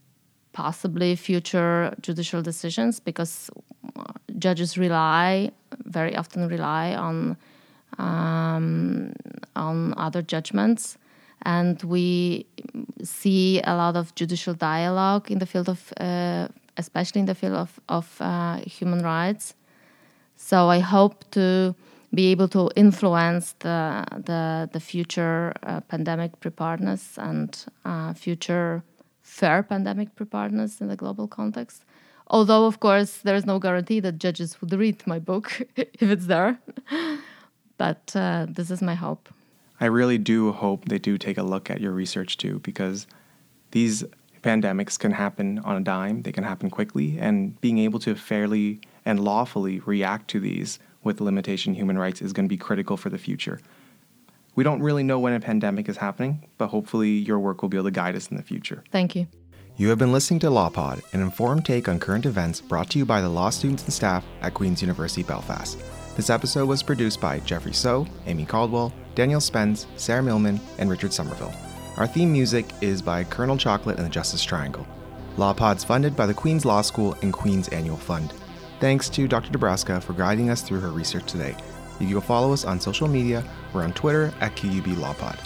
possibly 0.52 1.16
future 1.16 1.94
judicial 2.00 2.42
decisions 2.42 3.00
because 3.00 3.50
judges 4.38 4.78
rely 4.78 5.50
very 5.84 6.16
often 6.16 6.48
rely 6.48 6.94
on 6.94 7.36
um, 7.98 9.12
on 9.54 9.94
other 9.96 10.22
judgments. 10.22 10.96
And 11.44 11.82
we 11.82 12.46
see 13.02 13.60
a 13.64 13.74
lot 13.74 13.96
of 13.96 14.14
judicial 14.14 14.54
dialogue 14.54 15.30
in 15.30 15.38
the 15.40 15.46
field 15.46 15.68
of 15.68 15.92
uh, 15.98 16.48
especially 16.76 17.20
in 17.20 17.26
the 17.26 17.34
field 17.34 17.54
of, 17.54 17.80
of 17.88 18.16
uh, 18.20 18.56
human 18.58 19.02
rights 19.02 19.54
so 20.36 20.68
i 20.68 20.78
hope 20.78 21.24
to 21.30 21.74
be 22.14 22.26
able 22.30 22.48
to 22.48 22.70
influence 22.76 23.54
the 23.60 24.04
the, 24.24 24.68
the 24.72 24.80
future 24.80 25.54
uh, 25.62 25.80
pandemic 25.80 26.38
preparedness 26.40 27.18
and 27.18 27.64
uh, 27.84 28.12
future 28.12 28.82
fair 29.22 29.62
pandemic 29.62 30.14
preparedness 30.14 30.80
in 30.80 30.88
the 30.88 30.96
global 30.96 31.26
context. 31.26 31.84
Although, 32.26 32.66
of 32.66 32.80
course, 32.80 33.18
there 33.18 33.34
is 33.34 33.46
no 33.46 33.58
guarantee 33.58 34.00
that 34.00 34.18
judges 34.18 34.60
would 34.60 34.72
read 34.72 35.06
my 35.06 35.18
book 35.18 35.60
if 35.76 36.02
it's 36.02 36.26
there. 36.26 36.58
but 37.78 38.12
uh, 38.14 38.46
this 38.48 38.70
is 38.70 38.82
my 38.82 38.94
hope. 38.94 39.28
I 39.80 39.86
really 39.86 40.18
do 40.18 40.52
hope 40.52 40.84
they 40.86 40.98
do 40.98 41.18
take 41.18 41.38
a 41.38 41.42
look 41.42 41.70
at 41.70 41.80
your 41.80 41.92
research 41.92 42.36
too, 42.36 42.60
because 42.60 43.06
these 43.72 44.04
pandemics 44.42 44.98
can 44.98 45.12
happen 45.12 45.58
on 45.60 45.76
a 45.76 45.80
dime, 45.80 46.22
they 46.22 46.32
can 46.32 46.44
happen 46.44 46.70
quickly, 46.70 47.18
and 47.18 47.60
being 47.60 47.78
able 47.78 47.98
to 48.00 48.14
fairly 48.14 48.80
and 49.04 49.20
lawfully 49.20 49.80
react 49.80 50.28
to 50.28 50.40
these 50.40 50.78
with 51.02 51.20
limitation 51.20 51.74
human 51.74 51.98
rights 51.98 52.20
is 52.22 52.32
going 52.32 52.46
to 52.46 52.48
be 52.48 52.56
critical 52.56 52.96
for 52.96 53.10
the 53.10 53.18
future. 53.18 53.60
We 54.54 54.64
don't 54.64 54.82
really 54.82 55.02
know 55.02 55.18
when 55.18 55.32
a 55.32 55.40
pandemic 55.40 55.88
is 55.88 55.96
happening, 55.96 56.46
but 56.58 56.68
hopefully 56.68 57.10
your 57.10 57.38
work 57.38 57.62
will 57.62 57.68
be 57.68 57.76
able 57.76 57.86
to 57.86 57.90
guide 57.90 58.16
us 58.16 58.28
in 58.28 58.36
the 58.36 58.42
future. 58.42 58.84
Thank 58.90 59.16
you. 59.16 59.26
You 59.76 59.88
have 59.88 59.98
been 59.98 60.12
listening 60.12 60.40
to 60.40 60.48
LawPod, 60.48 61.02
an 61.14 61.22
informed 61.22 61.64
take 61.64 61.88
on 61.88 61.98
current 61.98 62.26
events 62.26 62.60
brought 62.60 62.90
to 62.90 62.98
you 62.98 63.06
by 63.06 63.22
the 63.22 63.28
law 63.28 63.48
students 63.48 63.84
and 63.84 63.92
staff 63.92 64.24
at 64.42 64.52
Queen's 64.52 64.82
University 64.82 65.22
Belfast. 65.22 65.78
This 66.14 66.28
episode 66.28 66.68
was 66.68 66.82
produced 66.82 67.22
by 67.22 67.38
Jeffrey 67.40 67.72
So, 67.72 68.06
Amy 68.26 68.44
Caldwell, 68.44 68.92
Daniel 69.14 69.40
Spence, 69.40 69.86
Sarah 69.96 70.22
Millman, 70.22 70.60
and 70.76 70.90
Richard 70.90 71.14
Somerville. 71.14 71.54
Our 72.02 72.08
theme 72.08 72.32
music 72.32 72.68
is 72.80 73.00
by 73.00 73.22
Colonel 73.22 73.56
Chocolate 73.56 73.96
and 73.96 74.04
the 74.04 74.10
Justice 74.10 74.42
Triangle. 74.42 74.84
LawPod's 75.36 75.84
funded 75.84 76.16
by 76.16 76.26
the 76.26 76.34
Queen's 76.34 76.64
Law 76.64 76.82
School 76.82 77.14
and 77.22 77.32
Queen's 77.32 77.68
Annual 77.68 77.96
Fund. 77.96 78.34
Thanks 78.80 79.08
to 79.10 79.28
Dr. 79.28 79.56
Dabrowska 79.56 80.02
for 80.02 80.12
guiding 80.12 80.50
us 80.50 80.62
through 80.62 80.80
her 80.80 80.90
research 80.90 81.30
today. 81.30 81.54
You 82.00 82.08
can 82.08 82.20
follow 82.20 82.52
us 82.52 82.64
on 82.64 82.80
social 82.80 83.06
media. 83.06 83.44
We're 83.72 83.84
on 83.84 83.92
Twitter 83.92 84.34
at 84.40 84.56
QUB 84.56 84.96
LawPod. 84.96 85.38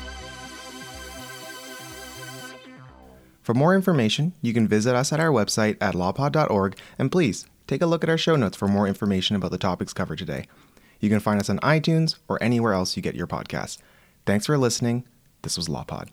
For 3.42 3.53
more 3.53 3.75
information, 3.75 4.33
you 4.40 4.55
can 4.55 4.66
visit 4.66 4.95
us 4.97 5.12
at 5.12 5.21
our 5.21 5.29
website 5.29 5.77
at 5.83 5.92
lawpod.org 5.92 6.79
and 6.99 7.12
please 7.12 7.47
take 7.66 7.83
a 7.83 7.87
look 7.87 8.03
at 8.03 8.09
our 8.09 8.16
show 8.16 8.35
notes 8.35 8.57
for 8.57 8.66
more 8.66 8.88
information 8.88 9.37
about 9.37 9.51
the 9.51 9.59
topics 9.59 9.92
covered 9.92 10.16
today. 10.16 10.47
You 11.01 11.11
can 11.11 11.21
find 11.21 11.38
us 11.38 11.51
on 11.51 11.59
iTunes 11.59 12.16
or 12.29 12.42
anywhere 12.42 12.73
else 12.73 12.97
you 12.97 13.03
get 13.03 13.14
your 13.14 13.27
podcasts. 13.27 13.77
Thanks 14.25 14.47
for 14.47 14.57
listening. 14.57 15.05
This 15.42 15.59
was 15.59 15.69
LawPod. 15.69 16.09